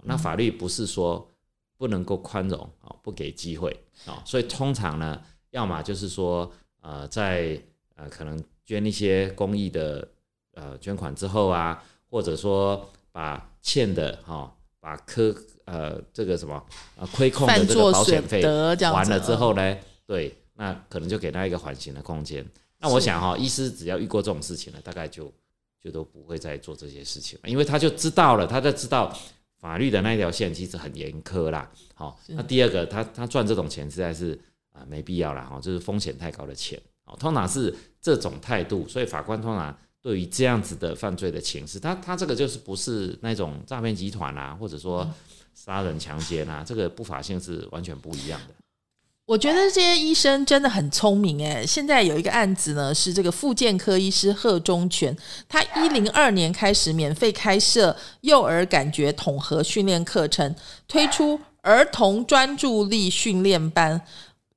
[0.03, 1.29] 那法律不是说
[1.77, 3.71] 不能够宽容啊，不给机会
[4.05, 7.61] 啊，所以通常呢，要么就是说呃，在
[7.95, 10.07] 呃可能捐一些公益的
[10.53, 15.33] 呃捐款之后啊，或者说把欠的哈、把科
[15.65, 16.61] 呃这个什么
[16.97, 19.77] 呃亏空的这个保险费得这样子完了之嗯后呢，
[20.11, 22.45] 对，那可能就给他一个缓刑的空间。
[22.79, 25.31] 那我想哈、医师只要遇过这种事情呢，大概就
[25.81, 29.17] 就都不会再做这些事情了，因为他就知道了，他就知道
[29.57, 31.71] 法律的那条线其实很严苛啦。
[31.93, 34.37] 好，那第二个，他他赚这种钱实在是
[34.73, 36.77] 啊没必要啦哈，就是风险太高的钱。
[37.05, 45.09] 哦，通常是这种态度，所以法官通常对于这样子的犯罪的情势，他他这个就是不是那种诈骗集团啊，或者说
[45.53, 48.55] 杀人强奸啊，这个不法性是完全不一样的。
[49.27, 51.65] 我觉得这些医生真的很聪明哎！
[51.65, 55.15] 现在有一个案子呢，是这个复健科医师贺忠全，
[55.47, 60.53] 他一零二年开始免费开设幼儿感觉统合训练课程，
[60.87, 64.01] 推出儿童专注力训练班、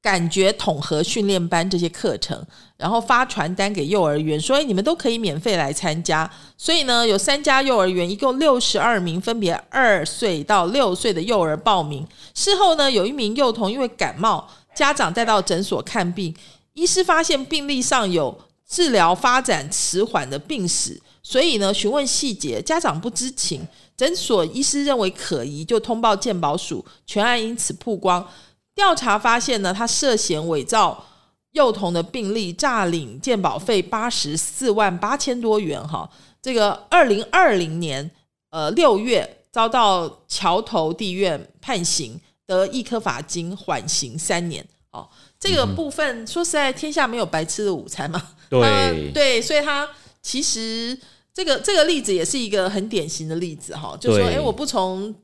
[0.04, 2.38] 感觉统合训练班这些课程，
[2.76, 6.30] 然后发传单给幼儿园，所以你们都可以免费来参加。
[6.58, 12.06] 所以呢，有三家幼儿园，一共六十二名，分别二岁到六岁的幼儿报名。
[12.34, 14.46] 事后呢，有一名幼童因为感冒。
[14.74, 16.34] 家长带到诊所看病，
[16.74, 18.36] 医师发现病历上有
[18.68, 23.66] 治疗发展迟缓的病史，所以呢，询问细节，家长不知情。
[23.96, 28.26] 诊所医师认为可疑，就通报健保署，全案因此曝光。
[28.74, 31.04] 调查发现呢，他涉嫌伪造
[31.52, 35.82] 幼童的病例，诈领健保费八十四万八千多元。
[35.86, 36.08] 哈，
[36.42, 38.10] 这个二零二零年
[38.50, 42.20] 呃六月遭到桥头地院判刑。
[42.46, 44.62] 得一颗罚金，缓刑三年。
[44.90, 45.08] 哦，
[45.40, 48.22] 这个部分说实在，天下没有白吃的午餐嘛。
[48.50, 49.88] 对对，所以他
[50.20, 50.94] 其实
[51.32, 55.14] 这个这个例子也是一个很典型的例子哈，就说哎，我不从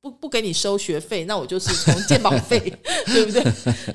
[0.00, 2.58] 不不给你收学费，那我就是从鉴保费，
[3.06, 3.42] 对不对？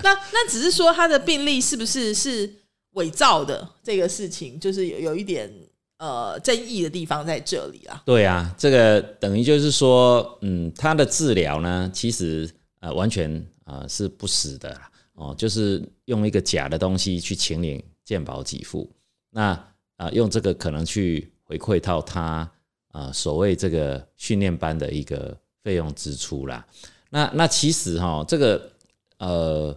[0.04, 2.52] 那那只是说他的病例是不是是
[2.92, 5.52] 伪造的这个事情，就是有有一点
[5.98, 8.02] 呃争议的地方在这里啦。
[8.06, 12.50] 对啊，这个等于就是说，嗯，他的治疗呢，其实。
[12.82, 14.80] 呃，完全啊是不实的
[15.14, 18.88] 哦，就是用一个假的东西去请领鉴保给付，
[19.32, 19.54] 那
[19.96, 22.48] 啊用这个可能去回馈到他
[22.92, 26.64] 啊所谓这个训练班的一个费用支出啦。
[27.10, 28.72] 那那其实哈，这个
[29.18, 29.76] 呃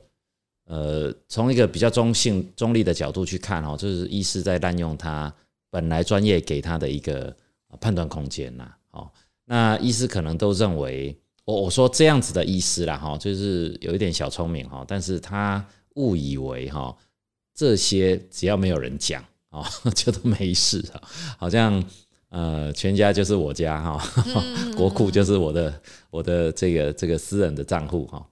[0.67, 5.33] 呃从一个比较中性中立的角度去看哦，就是医师在滥用他
[5.71, 7.35] 本来专业给他的一个
[7.81, 8.71] 判断空间呐。
[8.91, 9.11] 哦，
[9.47, 11.19] 那医师可能都认为。
[11.49, 16.95] 我我说这样子的医师啦，哈，就是有一点小聪明哈，但是他误以为哈，
[17.55, 19.65] 这些只要没有人讲哦，
[19.97, 21.01] 就都没事啊，
[21.39, 21.83] 好像
[22.31, 24.03] 呃全家就是我家哈，
[24.77, 28.27] 国库就是我的我的这个这个私人的账户哈，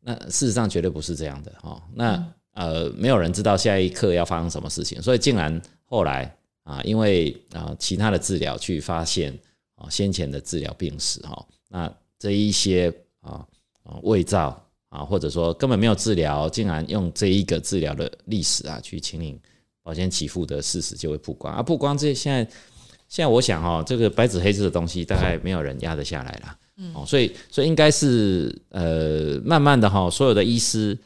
[0.00, 9.36] 那事实上绝对不是这样的哈，那呃没有人知道下一刻要发生什么事情，所以竟然后来啊，因为啊其他的治疗去发现
[9.76, 11.92] 啊先前的治疗病史哈，那。
[12.18, 13.46] 这一些啊
[13.82, 19.38] 啊伪造啊，或者说根本没有治疗，竟然用这一个治疗的历史啊去请领
[19.82, 21.54] 保险起付的事实就会曝光。
[21.54, 22.48] 啊，曝光这现在
[23.08, 26.58] 现在我想哈，这个白纸黑字的东西大概没有人压得下来了，
[26.94, 30.98] 哦，所以所以应该是呃慢慢的哈，所有的医师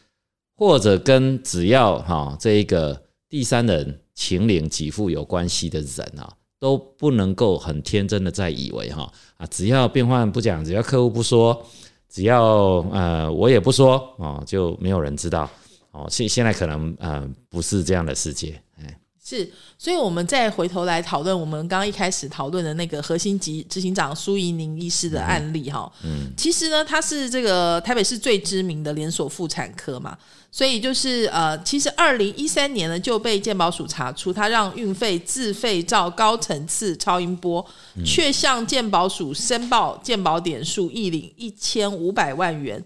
[0.56, 6.32] 或者跟只要哈这一个第三人请领给付有关系的人啊。
[6.60, 11.66] 都不能够很天真的在以为哈啊，只要变换不讲，只要客户不说，
[12.06, 12.44] 只要
[12.92, 15.50] 呃我也不说哦，就没有人知道
[15.90, 16.06] 哦。
[16.10, 19.00] 现现在可能呃不是这样的世界，哎。
[19.22, 25.92] 是，所以我们再回头来讨论我们刚刚一开始讨论的那个核心级执行长苏怡宁医师的案例哈。
[26.02, 30.16] 嗯，其实呢，他是这个台北市最知名的连锁妇产科嘛，
[30.50, 37.64] 所以就是呃，其实二零一三年呢就被健保署查出，他让运费自费照高层次超音波，
[38.04, 42.82] 却向健保署申报健保点数一领一千五百万元。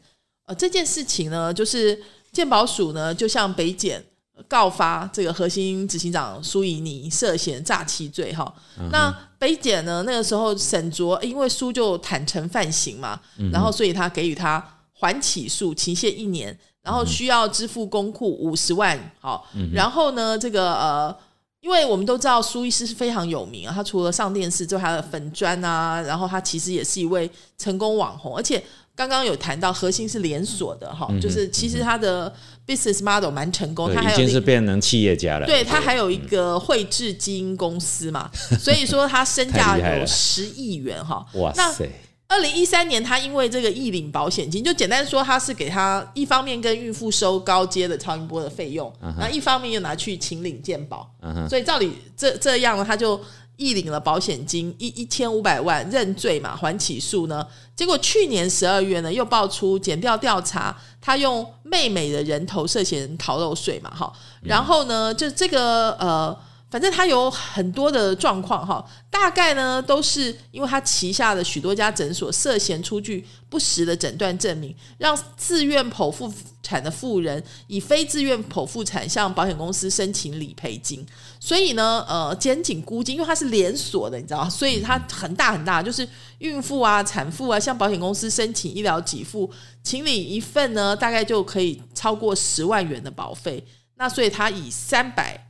[0.46, 1.98] 呃，这件事情呢，就是
[2.32, 4.04] 健保署呢就向北检。
[4.48, 8.52] 告发这个核心执行长苏怡妮涉嫌诈欺罪哈，
[8.90, 13.20] 那北检呢那个时候沈卓因为苏就坦诚犯行嘛，
[13.52, 21.16] 然后所以他给予他缓起诉期限一年，然后需要支付公库五十万好，然后呢这个呃，
[21.60, 28.62] 因为我们都知道苏医师是非常有名啊，他除了上电视，就他的粉砖啊，然后他其实也是一位成功网红，而且。
[28.96, 32.32] 刚刚有谈到核心是连锁的哈，就是其实它的
[32.64, 35.46] business model 蛮成功，它已经是变成企业家了。
[35.46, 38.30] 对，它还有一个汇智基因公司嘛，
[38.60, 41.26] 所以说它身价有十亿元哈。
[41.34, 41.88] 哇塞！
[42.28, 51.08] 二零一三年，他因为这个易领保险金，就简单说，他是给他一方面跟孕妇收高阶的超音波的费用，那一方面又拿去请领健保，
[51.48, 53.20] 所以照理这这样呢，他就。
[53.56, 57.46] 亦领了保险金一一千五百万认罪嘛，还起诉呢？
[57.76, 64.12] 结果去年十二月呢，又爆出减掉调查，他用妹妹的人头涉嫌逃漏税嘛，哈。
[64.42, 66.36] 然后呢，就这个呃
[66.74, 76.28] 反正他有很多的状况哈，大概呢都是因为他旗下的许多家诊所涉嫌出具不实的诊断证明，让自愿剖腹
[76.64, 81.06] 产的妇人以非自愿剖腹产向保险公司申请理赔金。
[81.38, 86.04] 所以呢，呃，检警估计，因为它是连锁的，你知道，所以它很大很大，就是
[86.38, 89.48] 孕妇啊、产妇啊，向保险公司申请医疗给付，
[89.84, 93.64] 请理一份呢，大概就可以超过十万元的保费。
[93.94, 95.40] 那所以他以三百。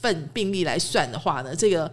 [0.00, 1.90] 份病例来算的话呢，这个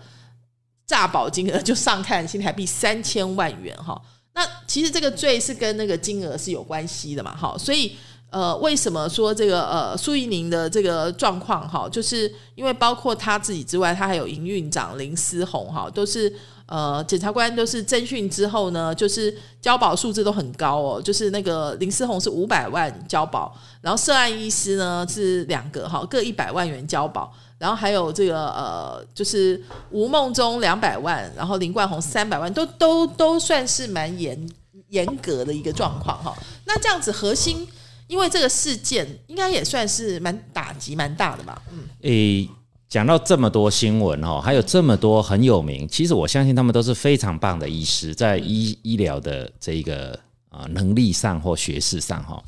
[0.85, 4.01] 诈保金额就上看新台币三千万元哈。
[4.33, 7.57] 那其实这个罪是跟那个金额是有关系的嘛，哈。
[7.57, 7.97] 所以
[8.29, 16.31] 呃，为什么说这个呃苏怡宁的这个状况哈，就是因为包括他自己之外，他还有营运长林思宏哈，都是
[16.67, 27.33] 呃检察官都是侦讯之后呢，就是交保数字都很高哦，就是那个林思宏是五百万交保，然后涉案医师呢是两个哈，各一百万元交保。
[27.59, 34.49] 然后还有这个呃，就是吴梦中两百万，然后林冠宏三百万，都都都算是蛮严
[34.89, 36.37] 严格的一个状况哈。
[36.65, 37.67] 那这样子核心，
[38.05, 41.59] 因为这个事件应该也算是蛮打击蛮大的吧？
[41.71, 41.79] 嗯。
[42.01, 42.47] 诶，
[42.87, 50.11] 讲到这么多新闻哦，还有这么多很有名，其实我相信他们都是非常棒的医师，在医医疗的这一个
[50.49, 52.39] 啊能力上或学识上哈。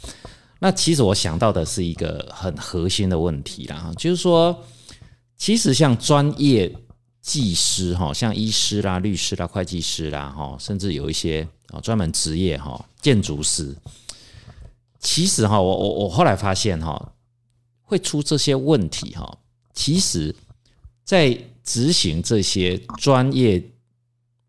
[0.59, 4.55] 那其实我想到的是一个很核心的问题啦，就是说。
[5.39, 6.69] 其实像专业
[7.21, 13.73] 技师哈，像医师啦、律师啦、会计师啦哈，甚至有一些啊专门职业哈，建筑师。
[14.99, 17.13] 其实哈，我我我后来发现哈，
[17.81, 19.39] 会出这些问题哈。
[19.73, 20.35] 其实，
[21.05, 23.63] 在执行这些专业，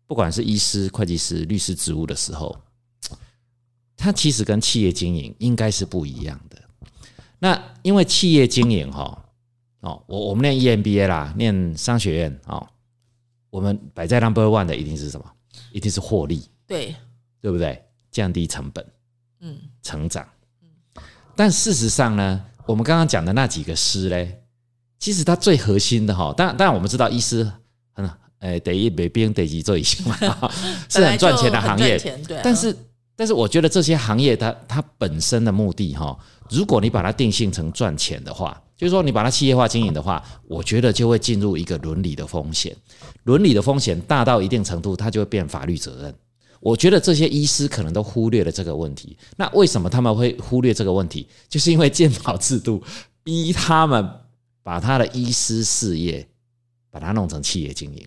[0.05, 2.53] 不管是医师、会计师、律师职务的时候，
[3.95, 6.61] 它其实跟企业经营应该是不一样的。
[7.39, 9.17] 那因为企业经营哈。
[9.81, 12.65] 哦，我我们念 EMBA 啦，念商学院哦，
[13.49, 15.25] 我们摆在 Number One 的一定是什么？
[15.71, 16.95] 一定是获利，对
[17.41, 17.83] 对不对？
[18.11, 18.85] 降低成本，
[19.39, 20.27] 嗯，成长。
[21.35, 24.43] 但事实上呢，我们刚刚讲的那几个师嘞，
[24.99, 27.49] 其实它最核心的哈，当然当然我们知道医师
[27.93, 28.07] 很
[28.39, 30.15] 诶，得一北边得几做一些嘛，
[30.89, 32.39] 是很赚钱的行业，对。
[32.43, 32.75] 但是
[33.15, 36.17] 但是我觉得这些行业它它本身的目的哈，
[36.49, 38.61] 如果你把它定性成赚钱的话。
[38.81, 42.75] 就是说，你把它企业化经营的话，我觉得就会进入一个伦理的风险。
[43.25, 46.15] 伦理的风险大到一定程度，它就会变法律责任。
[46.59, 49.15] 我觉得这些医师可能都忽略了这个问题。
[49.37, 51.27] 那为什么他们会忽略这个问题？
[51.47, 52.81] 就是因为健保制度
[53.23, 54.09] 逼他们
[54.63, 56.27] 把他的医师事业
[56.89, 58.03] 把它弄成企业经营。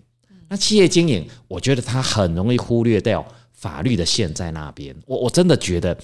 [0.48, 4.92] 那企业经营，我觉得他很容易忽略掉法律的线在那边。
[5.06, 5.96] 我我真的觉得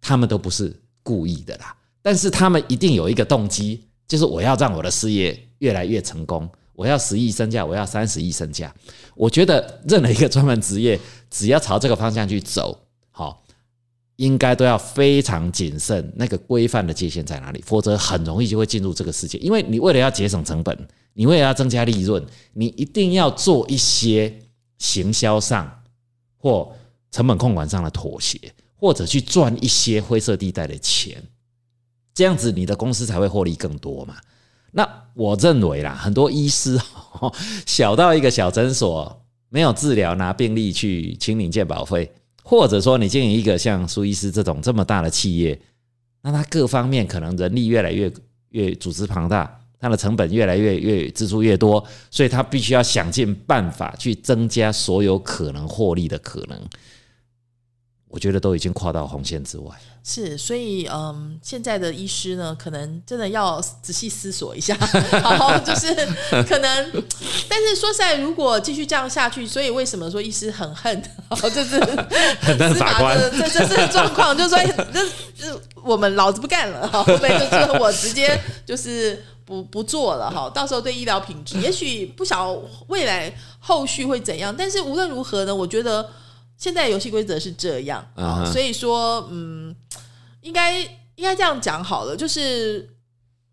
[0.00, 3.82] 他们都不是故意的啦，但是他们一定有一个动机。
[4.08, 8.74] 就是我要让我的事业越来越成功，我要十亿身价，我要三十亿身价。
[9.14, 10.98] 我觉得任何一个专门职业，
[11.30, 12.78] 只要朝这个方向去走，
[13.10, 13.42] 好，
[14.16, 16.12] 应该都要非常谨慎。
[16.16, 17.62] 那个规范的界限在哪里？
[17.66, 19.38] 否则很容易就会进入这个世界。
[19.38, 24.38] 因为你为了要节省成本，你为了要增加利润，你一定要做一些
[24.78, 25.82] 行销上
[26.36, 26.70] 或
[27.10, 28.38] 成本控管上的妥协，
[28.76, 31.22] 或者去赚一些灰色地带的钱。
[32.16, 34.16] 这样子，你的公司才会获利更多嘛？
[34.72, 36.80] 那我认为啦，很多医师
[37.66, 42.10] 小到一个小诊所，没有治疗拿病例去清领健保费，
[42.42, 45.60] 或者说你经营一个像苏医师这种这么大的企业，
[46.22, 48.10] 那他各方面可能人力越来越
[48.48, 56.58] 越组织庞大，它的成本越来越越支出越多，所以他必须要想尽办法去增加所有可能获利的可能。
[58.16, 59.70] 我觉得都已经跨到红线之外。
[60.02, 64.74] 是，所以嗯，现在的医师呢，可能真的要仔细思索一下，
[65.22, 65.94] 好，就是
[66.48, 67.04] 可能，
[67.46, 71.02] 但是说实在，如果继续这样下去，所以为什么说医师很恨，
[71.52, 71.78] 就是
[72.40, 74.58] 很恨法官，这这这个状况，就是说，
[75.36, 82.56] 这我们老子不干了，哈，会不会就是我直接就是不不做了，哈，到时候对医疗品质，也许不晓
[82.86, 86.08] 未来后续会怎样，但是无论如何呢，我觉得。
[86.56, 89.74] 现在游戏规则是这样啊，所以说，嗯，
[90.40, 92.88] 应该应该这样讲好了，就是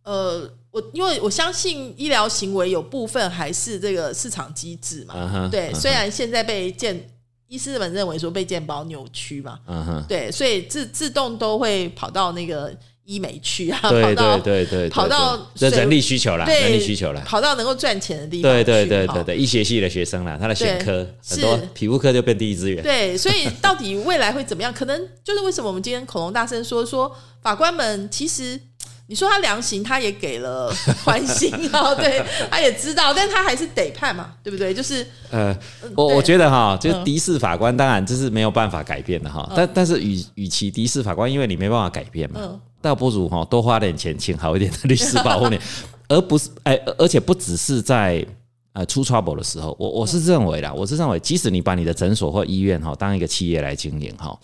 [0.03, 7.09] 呃，我因为我相信医疗行为有部分还是这个市场机制嘛，对，虽然现在被健
[7.47, 9.59] 医师们认为说被健保扭曲嘛，
[10.07, 12.75] 对，所以自自动都会跑到那个。
[13.05, 18.51] 医美区啊，对对对对，跑到人力需求啦，人力需求啦，跑到能够赚钱的地方。
[18.51, 22.81] 对对对对对，医学系的学生啦，他的选科很多，皮肤科就变第一资源。
[22.81, 24.73] 对，所以到底未来会怎么样？
[24.73, 28.59] 可能就是为什么我们今天恐龙大声说说法官们其实
[29.05, 30.73] 你说他量刑，他也给了
[31.03, 34.73] 缓刑哦， 对，他也知道，但他还是得判嘛，对不对？
[34.73, 35.55] 就是呃，
[35.95, 39.51] 我我觉得哈，就是敌视法官，当然这是没有办法改变的哈。
[39.55, 42.39] 但但是与与其敌视法官，因为你没办法改变嘛，
[42.81, 45.59] 倒不如哈多花点钱请好一点的律师保护你，
[46.07, 48.25] 而不是哎，而且不只是在
[48.71, 54.35] 呃出 trouble 的时候，我我是认为啦，我是认为，即使你把你的诊所或医院哈当一个企业来经营哈，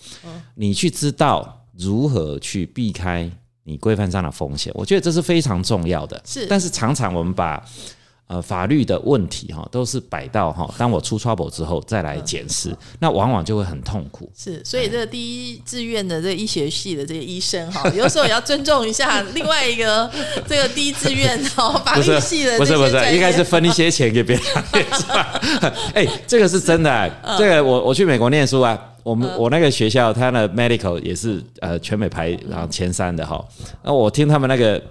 [0.56, 3.32] 你去知道如何去避开。
[3.70, 6.20] 你规范上的风险，我觉得这是非常重要的。
[6.26, 7.64] 是，但是常常我们把
[8.28, 14.30] 呃法律的问题哈，都是摆到哈，当我出 trouble 之后再来检视，那往往就会很痛苦。
[14.36, 20.10] 是，所以这个第一志愿的这个医学系的这个医生哈，有时候也要尊重一下 另外一个
[20.48, 22.58] 这个第一志愿哈法律系的。
[22.58, 24.44] 不是不是，应该是分一些钱给别人，
[24.98, 25.42] 是吧？
[25.94, 27.12] 哎，这个是真的。
[27.38, 28.80] 这个我我去美国念书啊。
[29.04, 33.44] 我们我那个学校，他的 medical 也是呃全美排然后前三的哈。
[33.84, 34.82] 那我听他们那个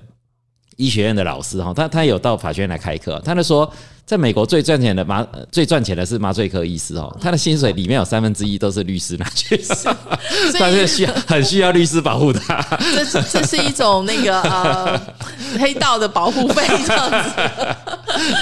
[0.76, 3.70] 医学院的老师哈，他他有到法学院来开课，他就说。
[4.08, 9.62] 在美国最赚钱的麻最赚钱的是麻醉科医师哦，他的薪水里面有三分之一都是律师拿去，
[10.58, 12.58] 但是需要很需要律师保护他。
[13.04, 14.98] 这这是一种那个呃
[15.60, 17.10] 黑道的保护费这样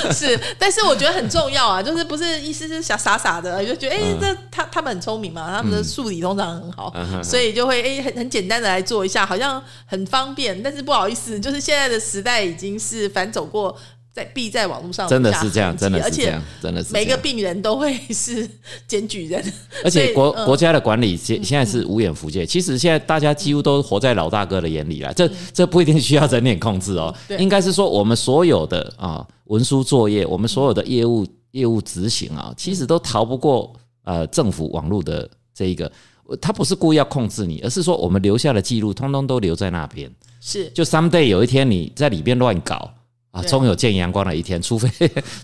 [0.06, 6.94] 子， 是，但是我觉得很重要啊，就是不是医师是傻傻傻的，就觉得哎，这他他们很聪明嘛，他们的数理通常很好，
[7.24, 13.76] 所以就会哎很很简单的来做一下，好像很方便，但是不好意思，就是现在的时代已经是反走过。
[14.16, 18.48] 在必在网络上真的是这样，真的是这样，真的是每个病人都会是
[18.88, 19.44] 检举人，
[19.84, 22.46] 而且国国家的管理现现在是无眼福界。
[22.46, 33.70] 其实现在大家几乎都活在老大哥的眼里了，这这不一定需要人脸控制哦，应该是说我们所有的啊文书作业，我们所有的业务业务执行啊，其实都逃不过
[34.04, 35.92] 呃政府网络的这一个，
[36.40, 40.10] 他不是故意要控制你，而是说我们留下的记录通通都留在那边，
[40.40, 40.70] 是。
[40.70, 42.90] 就 someday 有一天你在里边乱搞。
[43.36, 44.88] 啊，终有见阳光的一天， 除非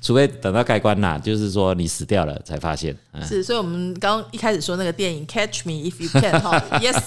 [0.00, 2.96] 除非等到盖棺呐，就是说你死掉了才发现。
[3.28, 6.98] 是，所以我们刚一开始说那个电影《Catch Me If You Can》哈， Yes，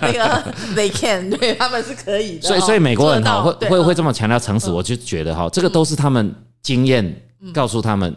[0.00, 2.48] 那个 They Can，对他们是可以的。
[2.48, 7.22] 所以，所以美国人哈会会会这么强调诚实，我就觉得哈，这个都是他们经验
[7.54, 8.12] 告诉他们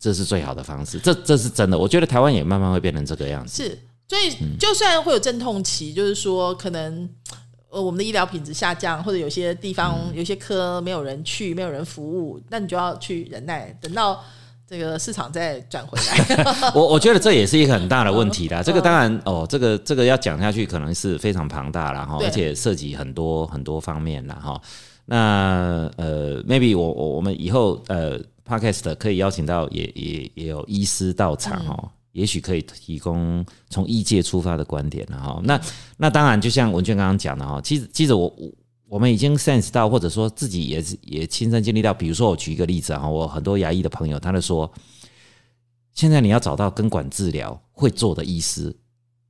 [0.00, 1.76] 这是最好的方式，这这是真的。
[1.76, 3.62] 我觉得台湾也慢慢会变成这个样子。
[3.62, 7.08] 是，所以就算会有阵痛期，就是说可能。
[7.70, 14.24] 呃，我们的医疗品质下降，或者有些地方有些科没有人去，没有人服务，那你就要去忍耐，等到
[14.66, 16.72] 这个市场再转回来。
[16.74, 18.60] 我我觉得这也是一个很大的问题啦。
[18.64, 24.60] 这个当然哦，这个这个要讲下去可能是非常庞大了哈，而且涉及很多很多方面了哈。
[25.04, 31.90] 那呃，maybe 我我我们以后呃，podcast 可以邀请到也也也有医师到场哈。
[32.12, 35.40] 也许可以提供从异界出发的观点了哈。
[35.44, 35.60] 那
[35.96, 38.52] 那当然，就像文娟刚刚讲的哈，其实其实我我
[38.88, 41.92] 我们已经 sense 到，或者说自己也是也亲身经历到。
[41.92, 44.72] 比如说，我举一个例子哈，我很多牙医的朋友，他就说，
[45.92, 48.74] 现在你要找到根管治疗会做的医师，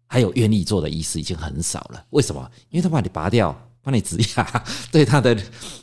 [0.07, 2.05] 还有愿意做的医师已经很少了。
[2.11, 2.51] 为什么？
[2.71, 5.35] 因为他把你拔掉，帮你植牙， 对他的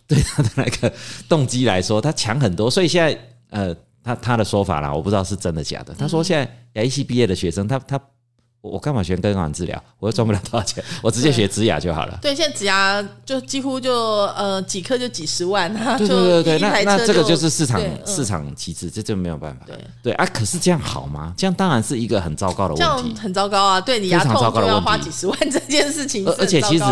[0.08, 0.94] 对他的那个
[1.28, 2.72] 动机来说，他强很多。
[2.72, 3.76] 所以现在呃。
[4.06, 5.94] 他他的说法啦，我不知道是真的假的。
[5.98, 8.00] 他说现在牙医系毕业的学生，他他
[8.62, 9.84] 我干嘛学根管治疗？
[10.00, 12.18] 我又赚不了多少钱， 我直接学植牙就好了。
[12.22, 13.94] 对，现在植牙就几乎就
[14.36, 19.66] 呃几颗就几十万，对对对对，那那这个就是市场市场机制，这就没有办法。
[19.68, 21.34] 对对啊，可是这样好吗？
[21.38, 23.82] 这样当然是一个很糟糕的问题，很糟糕啊！
[23.82, 26.84] 对你牙痛就要花几十万 这件事情，而且其实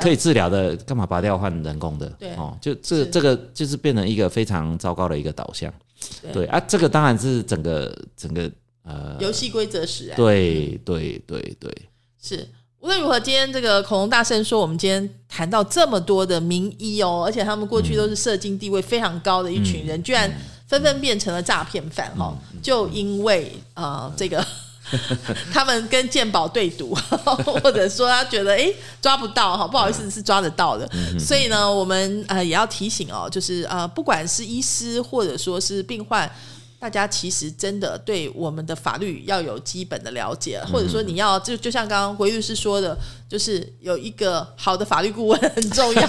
[0.00, 2.06] 可以治疗的，干嘛拔掉换人工的？
[2.18, 5.72] 对哦，就这这个就是变成一个非常糟糕的一个导向。
[6.32, 8.50] 对啊，这个当然是整个整个
[8.84, 10.16] 呃游戏规则使然。
[10.16, 11.72] 对对对对，
[12.22, 12.48] 是
[12.80, 20.30] 无论如何，今天这个恐龙大圣说，我们今天谈到这么多的名医哦，而且他们过去都是社经地位非常高的一群人，居然
[20.66, 24.44] 纷纷变成了诈骗犯哈，就因为呃这个。
[25.52, 26.94] 他们跟鉴宝对赌，
[27.62, 30.88] 或者说他觉得哎抓不到哈，不好意思是抓得到的，
[31.18, 36.30] 所以呢，我们呃也要提醒哦，就是呃不管是医师或者说是病患，
[36.78, 42.96] 大家其实真的对我们的法律要有基本的了解，或者说你要就就像刚刚回律师说的，
[43.28, 46.08] 就是有一个好的法律顾问很重要。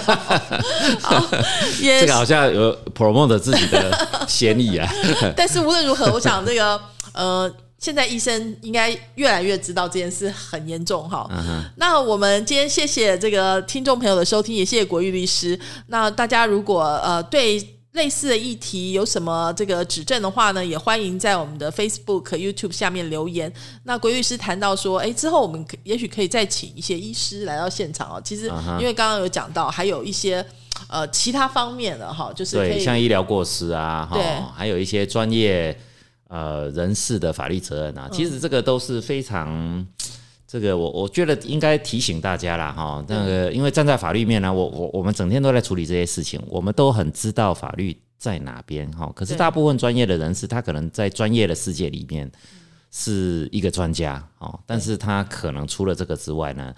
[1.80, 4.88] 这个好像有 promote 自己的嫌疑啊。
[5.36, 6.80] 但是无论如何，我想这个
[7.12, 7.52] 呃。
[7.82, 11.28] 现在医生应该越来越知道这件事很严重哈。
[11.74, 15.58] 那我们今天谢谢这个听众朋友的收听，也谢谢国玉律师。
[15.88, 17.60] 那大家如果呃对
[17.94, 23.52] 类似的议题有什么这个指正的话呢，也欢迎在我们的 Facebook、YouTube 下面留言。
[23.82, 28.22] 那鬼律师谈到说，哎，之后我们也许可以再请一些医师来到现场哦。
[28.24, 28.46] 其实
[28.78, 30.46] 因为刚刚有讲到，还有一些
[30.86, 35.76] 呃其他方面的哈，就是对像医疗过失啊，哈，还有一些专业
[36.32, 39.86] 呃人事的法律责任啊，其实这个都是非常。
[40.44, 49.10] 这个我我觉得应该提醒大家啦，哈，那个因为站在法律面呢，我我我们整天都在处理这些事情，我们都很知道法律在哪边，哈。
[49.16, 52.30] 可是大部分专业的人士，他可能在专业的世界里面
[52.90, 56.74] 是一个专家，哦，但是他可能除了这个之外呢，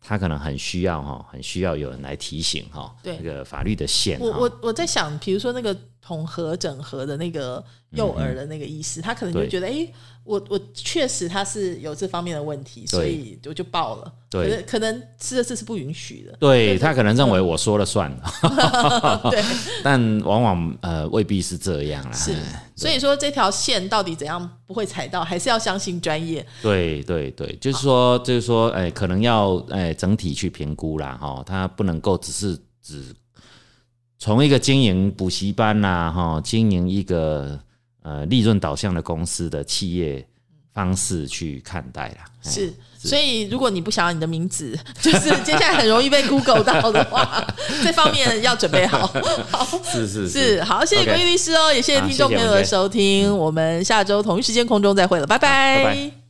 [0.00, 4.18] 他可能很需要哈，很需要有人来提醒哈，那个法律的线。
[4.20, 5.76] 我我我在想，比如说那个
[6.08, 9.86] 统合整合的那个幼儿的那个医师，他可能就觉得，哎。
[10.24, 14.12] 我我确实他是有这方面的问题，所以我就报了。
[14.28, 16.36] 对，可能吃的这是不允许的。
[16.38, 18.14] 对他可能认为我说了算。
[19.32, 19.42] 对，
[19.82, 22.12] 但往往呃未必是这样啦。
[22.12, 22.36] 是，
[22.76, 26.46] 所以说这条线到底怎样不会踩到，还是要相信专业。
[26.60, 33.02] 对对对，就是说就是说，哎，可能要哎整体去评估啦，哈，他不能够只是只
[34.18, 37.58] 从一个经营补习班呐，哈，经营一个。
[38.00, 40.26] 呃，利润导向的公司的企业
[40.72, 42.24] 方式去看待啦。
[42.42, 47.44] 是，所以如果你不想要你的名字， 就是接下来很容易被 Google 到的话，
[47.84, 49.06] 这方面要准备好。
[49.50, 56.27] 好，是是是，好，谢谢郭律师哦，也谢谢听众朋友的收听，我们下周同一时间空中再会了，拜拜。